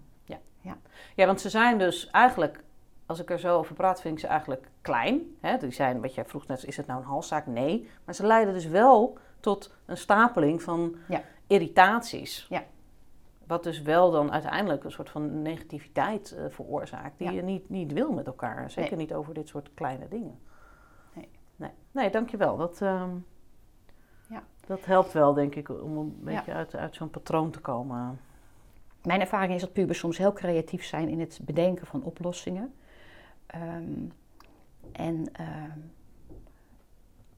Ja, 1.15 1.25
want 1.25 1.41
ze 1.41 1.49
zijn 1.49 1.77
dus 1.77 2.09
eigenlijk, 2.09 2.63
als 3.05 3.19
ik 3.19 3.29
er 3.29 3.39
zo 3.39 3.57
over 3.57 3.75
praat, 3.75 4.01
vind 4.01 4.13
ik 4.13 4.19
ze 4.19 4.27
eigenlijk 4.27 4.69
klein. 4.81 5.21
Hè? 5.41 5.57
Die 5.57 5.71
zijn, 5.71 6.01
wat 6.01 6.13
jij 6.15 6.25
vroeg 6.25 6.47
net, 6.47 6.65
is 6.65 6.77
het 6.77 6.87
nou 6.87 6.99
een 6.99 7.05
halszaak? 7.07 7.45
Nee. 7.47 7.89
Maar 8.05 8.15
ze 8.15 8.25
leiden 8.25 8.53
dus 8.53 8.65
wel 8.65 9.17
tot 9.39 9.73
een 9.85 9.97
stapeling 9.97 10.61
van 10.63 10.95
Ja. 11.07 11.21
irritaties. 11.47 12.45
Ja. 12.49 12.63
Wat 13.47 13.63
dus 13.63 13.81
wel 13.81 14.11
dan 14.11 14.31
uiteindelijk 14.31 14.83
een 14.83 14.91
soort 14.91 15.09
van 15.09 15.41
negativiteit 15.41 16.31
eh, 16.31 16.43
veroorzaakt, 16.49 17.17
die 17.17 17.27
Ja. 17.27 17.33
je 17.33 17.41
niet, 17.41 17.69
niet 17.69 17.93
wil 17.93 18.11
met 18.11 18.27
elkaar. 18.27 18.71
Zeker 18.71 18.95
Nee. 18.97 19.05
niet 19.05 19.13
over 19.13 19.33
dit 19.33 19.47
soort 19.47 19.69
kleine 19.73 20.07
dingen. 20.07 20.39
Nee. 21.91 22.09
Dankjewel. 22.09 22.57
Dat, 22.57 22.81
ehm, 22.81 23.09
Ja. 24.29 24.43
dat 24.65 24.85
helpt 24.85 25.11
wel, 25.13 25.33
denk 25.33 25.55
ik, 25.55 25.69
om 25.69 25.97
een 25.97 26.19
beetje 26.23 26.53
uit, 26.53 26.75
uit 26.75 26.95
zo'n 26.95 27.09
patroon 27.09 27.51
te 27.51 27.59
komen. 27.59 28.19
Mijn 29.03 29.21
ervaring 29.21 29.53
is 29.53 29.61
dat 29.61 29.73
pubers 29.73 29.99
soms 29.99 30.17
heel 30.17 30.33
creatief 30.33 30.85
zijn 30.85 31.09
in 31.09 31.19
het 31.19 31.39
bedenken 31.41 31.87
van 31.87 32.03
oplossingen. 32.03 32.73
Ehm, 33.45 34.05
en 34.91 35.25
ehm, 35.33 35.79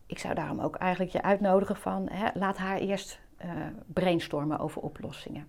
ik 0.06 0.20
zou 0.20 0.34
daarom 0.34 0.60
ook 0.60 0.76
eigenlijk 0.76 1.12
je 1.12 1.22
uitnodigen 1.22 1.76
van 1.76 2.10
hè, 2.10 2.30
laat 2.34 2.58
haar 2.58 2.78
eerst 2.78 3.20
eh, 3.38 3.50
brainstormen 3.88 4.60
over 4.60 4.82
oplossingen. 4.82 5.48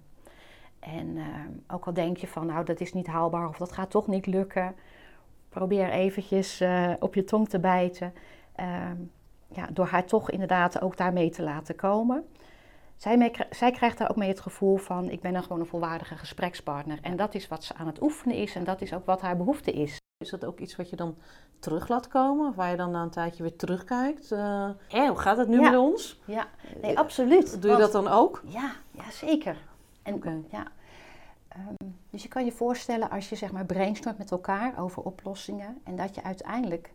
En 0.79 1.19
ook 1.69 1.87
al 1.87 1.93
denk 1.93 2.17
je 2.17 2.27
van 2.27 2.47
nou 2.47 2.65
dat 2.65 2.81
is 2.81 2.93
niet 2.93 3.07
haalbaar 3.07 3.49
of 3.49 3.57
dat 3.57 3.73
gaat 3.73 3.91
toch 3.91 4.07
niet 4.07 4.27
lukken, 4.27 4.75
probeer 5.49 5.91
eventjes 5.91 6.61
eh, 6.61 6.93
op 6.99 7.15
je 7.15 7.25
tong 7.25 7.49
te 7.49 7.59
bijten. 7.59 8.13
Ehm, 8.55 8.97
ja, 9.49 9.67
door 9.73 9.87
haar 9.87 10.05
toch 10.05 10.31
inderdaad 10.31 10.81
ook 10.81 10.97
daarmee 10.97 11.31
te 11.31 11.43
laten 11.43 11.77
komen. 11.77 12.25
Zij, 12.97 13.17
mee- 13.17 13.33
zij 13.51 13.71
krijgt 13.71 13.99
daar 13.99 14.11
ook 14.11 14.17
mee 14.17 14.29
het 14.29 14.41
gevoel 14.41 14.77
van: 14.77 15.11
ik 15.11 15.21
ben 15.21 15.33
dan 15.33 15.43
gewoon 15.43 15.61
een 15.61 15.67
volwaardige 15.67 16.17
gesprekspartner. 16.17 16.99
En 17.03 17.17
dat 17.17 17.35
is 17.35 17.49
wat 17.49 17.65
ze 17.65 17.75
aan 17.75 17.87
het 17.87 18.03
oefenen 18.03 18.37
is 18.37 18.55
en 18.55 18.65
dat 18.65 18.81
is 18.81 18.95
ook 18.95 19.07
wat 19.07 19.21
haar 19.21 19.37
behoefte 19.37 19.73
is. 19.73 20.01
Is 20.25 20.31
dat 20.31 20.45
ook 20.45 20.59
iets 20.59 20.77
wat 20.77 20.91
je 20.91 20.97
dan 20.97 21.17
terug 21.59 21.89
laat 21.89 22.09
komen? 22.09 22.49
Of 22.49 22.55
waar 22.55 22.71
je 22.71 22.77
dan 22.77 22.91
na 22.91 23.03
een 23.03 23.11
tijdje 23.11 23.43
weer 23.43 23.57
terugkijkt? 23.57 24.33
Eh 24.33 24.71
hé, 24.89 25.07
hoe 25.07 25.19
gaat 25.19 25.37
het 25.37 25.49
nu 25.49 25.61
Ja. 25.61 25.71
met 25.71 25.79
ons? 25.79 26.21
Ja, 26.25 26.47
nee, 26.83 26.99
absoluut. 26.99 27.63
Doe 27.63 27.71
je 27.71 27.77
dat 27.77 27.93
dan 27.93 28.09
ook? 28.09 28.43
Ja, 28.47 28.73
ja 28.91 29.11
zeker. 29.11 29.57
En, 30.03 30.45
ja. 30.51 30.67
Ehm, 31.49 31.91
dus 32.11 32.23
je 32.23 32.29
kan 32.29 32.45
je 32.45 32.53
voorstellen 32.53 33.11
als 33.11 33.29
je 33.29 33.37
zeg 33.37 33.53
maar 33.53 33.67
brainstormt 33.67 34.19
met 34.19 34.31
elkaar 34.31 34.79
over 34.79 35.03
oplossingen 35.03 35.79
en 35.85 35.97
dat 35.97 36.15
je 36.15 36.23
uiteindelijk 36.23 36.93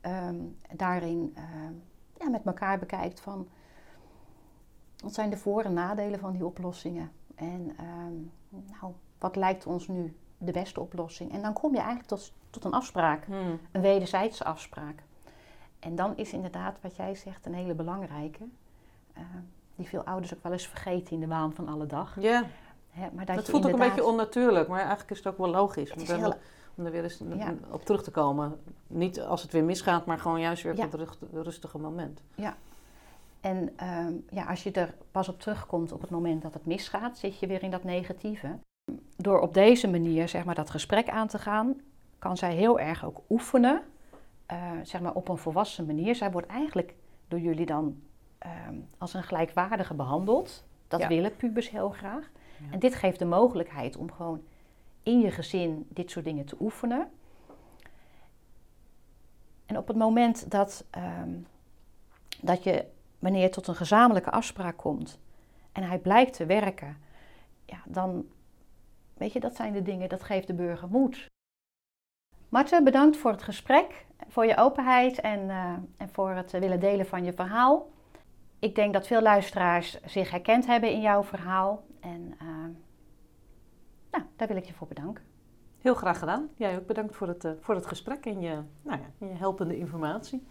ehm, 0.00 0.36
daarin 0.76 1.32
ehm, 1.36 1.72
ja, 2.18 2.28
met 2.28 2.44
elkaar 2.44 2.78
bekijkt 2.78 3.20
van 3.20 3.48
wat 5.02 5.14
zijn 5.14 5.30
de 5.30 5.36
voor- 5.36 5.62
en 5.62 5.72
nadelen 5.72 6.18
van 6.18 6.32
die 6.32 6.44
oplossingen 6.44 7.10
en 7.34 7.74
ehm, 7.78 8.14
nou, 8.80 8.92
wat 9.18 9.36
lijkt 9.36 9.66
ons 9.66 9.88
nu 9.88 10.16
de 10.38 10.52
beste 10.52 10.80
oplossing. 10.80 11.32
En 11.32 11.42
dan 11.42 11.52
kom 11.52 11.70
je 11.70 11.76
eigenlijk 11.78 12.08
tot, 12.08 12.32
tot 12.50 12.64
een 12.64 12.72
afspraak, 12.72 13.24
Hmm. 13.24 13.58
een 13.72 13.80
wederzijdse 13.80 14.44
afspraak. 14.44 15.02
En 15.78 15.96
dan 15.96 16.16
is 16.16 16.32
inderdaad 16.32 16.76
wat 16.80 16.96
jij 16.96 17.14
zegt 17.14 17.46
een 17.46 17.54
hele 17.54 17.74
belangrijke, 17.74 18.44
die 19.74 19.86
veel 19.86 20.02
ouders 20.04 20.34
ook 20.34 20.42
wel 20.42 20.52
eens 20.52 20.66
vergeten 20.66 21.12
in 21.14 21.20
de 21.20 21.26
waan 21.26 21.52
van 21.52 21.68
alle 21.68 21.86
dag. 21.86 22.20
Ja, 22.20 22.44
maar 23.12 23.24
dat, 23.24 23.48
voelt 23.48 23.66
ook 23.66 23.72
een 23.72 23.78
beetje 23.78 24.04
onnatuurlijk, 24.04 24.68
maar 24.68 24.78
eigenlijk 24.78 25.10
is 25.10 25.16
het 25.18 25.26
ook 25.26 25.38
wel 25.38 25.48
logisch. 25.50 25.88
Het 25.90 25.96
Om 25.98 26.02
is 26.02 26.10
heel- 26.10 26.34
om 26.78 26.84
er 26.86 26.92
weer 26.92 27.02
eens 27.02 27.22
Ja. 27.36 27.54
op 27.70 27.84
terug 27.84 28.02
te 28.02 28.10
komen. 28.10 28.60
Niet 28.86 29.20
als 29.20 29.42
het 29.42 29.52
weer 29.52 29.64
misgaat, 29.64 30.06
maar 30.06 30.18
gewoon 30.18 30.40
juist 30.40 30.62
weer 30.62 30.72
op 30.72 30.78
Ja. 30.78 30.84
het 30.84 30.94
rust- 30.94 31.22
rustige 31.32 31.78
moment. 31.78 32.22
En 33.40 33.72
ehm, 33.76 34.12
ja, 34.30 34.44
als 34.44 34.62
je 34.62 34.70
er 34.72 34.94
pas 35.10 35.28
op 35.28 35.40
terugkomt 35.40 35.92
op 35.92 36.00
het 36.00 36.10
moment 36.10 36.42
dat 36.42 36.54
het 36.54 36.66
misgaat, 36.66 37.18
zit 37.18 37.38
je 37.38 37.46
weer 37.46 37.62
in 37.62 37.70
dat 37.70 37.84
negatieve. 37.84 38.58
Door 39.16 39.40
op 39.40 39.54
deze 39.54 39.88
manier 39.88 40.28
zeg 40.28 40.44
maar, 40.44 40.54
dat 40.54 40.70
gesprek 40.70 41.08
aan 41.08 41.26
te 41.28 41.38
gaan, 41.38 41.80
kan 42.18 42.36
zij 42.36 42.54
heel 42.54 42.80
erg 42.80 43.04
ook 43.04 43.20
oefenen, 43.28 43.82
eh, 44.46 44.72
zeg 44.82 45.00
maar 45.00 45.14
op 45.14 45.28
een 45.28 45.36
volwassen 45.38 45.86
manier. 45.86 46.14
Zij 46.14 46.30
wordt 46.30 46.46
eigenlijk 46.46 46.94
door 47.28 47.40
jullie 47.40 47.66
dan 47.66 48.00
ehm, 48.38 48.74
als 48.98 49.14
een 49.14 49.22
gelijkwaardige 49.22 49.94
behandeld. 49.94 50.64
Dat 50.88 51.00
Ja. 51.00 51.08
willen 51.08 51.36
pubers 51.36 51.70
heel 51.70 51.90
graag. 51.90 52.30
Ja. 52.58 52.64
En 52.72 52.78
dit 52.78 52.94
geeft 52.94 53.18
de 53.18 53.24
mogelijkheid 53.24 53.96
om 53.96 54.12
gewoon 54.12 54.40
in 55.08 55.20
je 55.20 55.30
gezin 55.30 55.86
dit 55.88 56.10
soort 56.10 56.24
dingen 56.24 56.44
te 56.44 56.56
oefenen. 56.60 57.10
En 59.66 59.76
op 59.76 59.88
het 59.88 59.96
moment 59.96 60.50
dat, 60.50 60.84
ehm, 60.90 61.30
dat 62.40 62.62
je, 62.62 62.84
wanneer 63.18 63.42
je 63.42 63.48
tot 63.48 63.66
een 63.66 63.74
gezamenlijke 63.74 64.30
afspraak 64.30 64.76
komt 64.76 65.18
en 65.72 65.82
hij 65.82 65.98
blijkt 65.98 66.32
te 66.32 66.46
werken, 66.46 66.96
ja, 67.64 67.82
dan, 67.86 68.26
weet 69.14 69.32
je, 69.32 69.40
dat 69.40 69.56
zijn 69.56 69.72
de 69.72 69.82
dingen, 69.82 70.08
dat 70.08 70.22
geeft 70.22 70.46
de 70.46 70.54
burger 70.54 70.88
moed. 70.88 71.26
Marten, 72.48 72.84
bedankt 72.84 73.16
voor 73.16 73.30
het 73.30 73.42
gesprek, 73.42 74.06
voor 74.28 74.46
je 74.46 74.56
openheid 74.56 75.20
en, 75.20 75.50
eh, 75.50 75.72
en 75.96 76.08
voor 76.12 76.30
het 76.30 76.50
willen 76.50 76.80
delen 76.80 77.06
van 77.06 77.24
je 77.24 77.32
verhaal. 77.32 77.90
Ik 78.58 78.74
denk 78.74 78.92
dat 78.92 79.06
veel 79.06 79.22
luisteraars 79.22 80.00
zich 80.04 80.30
herkend 80.30 80.66
hebben 80.66 80.90
in 80.90 81.00
jouw 81.00 81.22
verhaal. 81.22 81.84
En 82.00 82.34
eh, 82.38 82.46
nou, 84.10 84.24
daar 84.36 84.48
wil 84.48 84.56
ik 84.56 84.64
je 84.64 84.72
voor 84.72 84.86
bedanken. 84.86 85.24
Heel 85.78 85.94
graag 85.94 86.18
gedaan. 86.18 86.48
Jij 86.56 86.76
ook 86.76 86.86
bedankt 86.86 87.16
voor 87.16 87.28
het, 87.28 87.44
eh, 87.44 87.52
voor 87.60 87.74
het 87.74 87.86
gesprek 87.86 88.26
en 88.26 88.40
je, 88.40 88.62
nou 88.82 89.00
ja, 89.00 89.26
je 89.26 89.32
helpende 89.34 89.76
informatie. 89.76 90.46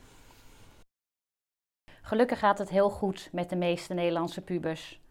Gelukkig 2.02 2.40
gaat 2.40 2.58
het 2.58 2.70
heel 2.70 2.90
goed 2.90 3.30
met 3.32 3.50
de 3.50 3.56
meeste 3.56 3.94
Nederlandse 3.94 4.42
pubers. 4.42 5.02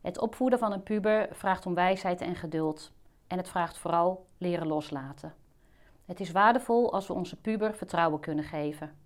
Het 0.00 0.18
opvoeden 0.18 0.58
van 0.58 0.72
een 0.72 0.82
puber 0.82 1.28
vraagt 1.32 1.66
om 1.66 1.74
wijsheid 1.74 2.20
en 2.20 2.34
geduld. 2.34 2.92
En 3.26 3.36
het 3.36 3.48
vraagt 3.48 3.78
vooral 3.78 4.26
leren 4.38 4.66
loslaten. 4.66 5.34
Het 6.04 6.20
is 6.20 6.30
waardevol 6.30 6.92
als 6.92 7.06
we 7.06 7.12
onze 7.12 7.40
puber 7.40 7.74
vertrouwen 7.74 8.20
kunnen 8.20 8.44
geven. 8.44 8.96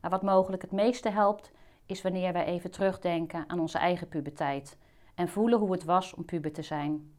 Maar 0.00 0.10
wat 0.10 0.22
mogelijk 0.22 0.62
het 0.62 0.72
meeste 0.72 1.10
helpt, 1.10 1.52
is 1.86 2.02
wanneer 2.02 2.32
wij 2.32 2.44
even 2.44 2.70
terugdenken 2.70 3.44
aan 3.46 3.60
onze 3.60 3.78
eigen 3.78 4.08
puberteit 4.08 4.78
en 5.14 5.28
voelen 5.28 5.58
hoe 5.58 5.72
het 5.72 5.84
was 5.84 6.14
om 6.14 6.24
puber 6.24 6.52
te 6.52 6.62
zijn. 6.62 7.12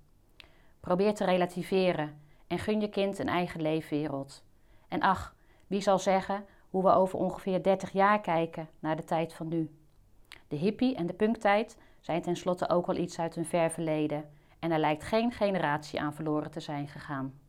Probeer 0.80 1.14
te 1.14 1.26
relativeren 1.26 2.22
en 2.48 2.60
gun 2.60 2.82
je 2.82 2.90
kind 2.90 3.20
een 3.20 3.28
eigen 3.28 3.62
leefwereld. 3.62 4.44
En 4.88 5.02
ach, 5.02 5.36
wie 5.68 5.82
zal 5.82 6.00
zeggen 6.00 6.46
hoe 6.70 6.84
we 6.84 6.92
over 6.92 7.20
ongeveer 7.20 7.64
30 7.64 7.92
jaar 7.92 8.22
kijken 8.22 8.70
naar 8.80 8.96
de 8.96 9.04
tijd 9.04 9.34
van 9.34 9.48
nu. 9.48 9.76
De 10.48 10.56
hippie- 10.56 10.96
en 10.96 11.06
de 11.06 11.14
punktijd 11.14 11.78
zijn 12.00 12.22
tenslotte 12.22 12.70
ook 12.70 12.88
al 12.88 12.96
iets 12.96 13.20
uit 13.20 13.36
hun 13.36 13.46
ver 13.46 13.72
verleden 13.72 14.30
en 14.60 14.72
er 14.72 14.80
lijkt 14.80 15.04
geen 15.04 15.32
generatie 15.32 16.02
aan 16.02 16.14
verloren 16.14 16.52
te 16.52 16.60
zijn 16.60 16.88
gegaan. 16.88 17.40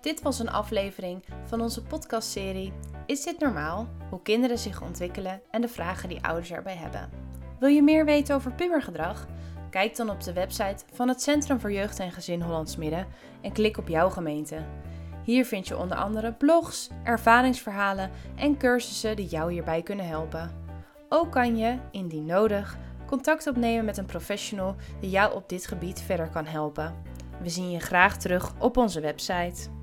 Dit 0.00 0.22
was 0.22 0.38
een 0.38 0.50
aflevering 0.50 1.24
van 1.44 1.60
onze 1.60 1.82
podcastserie 1.82 2.72
Is 3.06 3.24
dit 3.24 3.38
normaal? 3.38 3.88
Hoe 4.10 4.22
kinderen 4.22 4.58
zich 4.58 4.82
ontwikkelen 4.82 5.42
en 5.50 5.60
de 5.60 5.68
vragen 5.68 6.08
die 6.08 6.24
ouders 6.24 6.50
erbij 6.50 6.76
hebben. 6.76 7.10
Wil 7.58 7.68
je 7.68 7.82
meer 7.82 8.04
weten 8.04 8.34
over 8.34 8.52
pubergedrag? 8.52 9.26
Kijk 9.70 9.96
dan 9.96 10.10
op 10.10 10.22
de 10.22 10.32
website 10.32 10.84
van 10.92 11.08
het 11.08 11.22
Centrum 11.22 11.60
voor 11.60 11.72
Jeugd 11.72 11.98
en 11.98 12.12
Gezin 12.12 12.42
Hollands 12.42 12.76
Midden 12.76 13.06
en 13.40 13.52
klik 13.52 13.78
op 13.78 13.88
jouw 13.88 14.10
gemeente. 14.10 14.64
Hier 15.24 15.46
vind 15.46 15.68
je 15.68 15.76
onder 15.76 15.96
andere 15.96 16.32
blogs, 16.32 16.90
ervaringsverhalen 17.04 18.10
en 18.36 18.56
cursussen 18.56 19.16
die 19.16 19.26
jou 19.26 19.52
hierbij 19.52 19.82
kunnen 19.82 20.06
helpen. 20.06 20.50
Ook 21.08 21.32
kan 21.32 21.56
je, 21.56 21.78
indien 21.90 22.26
nodig, 22.26 22.78
contact 23.06 23.46
opnemen 23.46 23.84
met 23.84 23.96
een 23.96 24.06
professional 24.06 24.74
die 25.00 25.10
jou 25.10 25.34
op 25.34 25.48
dit 25.48 25.66
gebied 25.66 26.02
verder 26.02 26.28
kan 26.28 26.46
helpen. 26.46 26.94
We 27.42 27.48
zien 27.48 27.70
je 27.70 27.80
graag 27.80 28.16
terug 28.16 28.52
op 28.58 28.76
onze 28.76 29.00
website. 29.00 29.79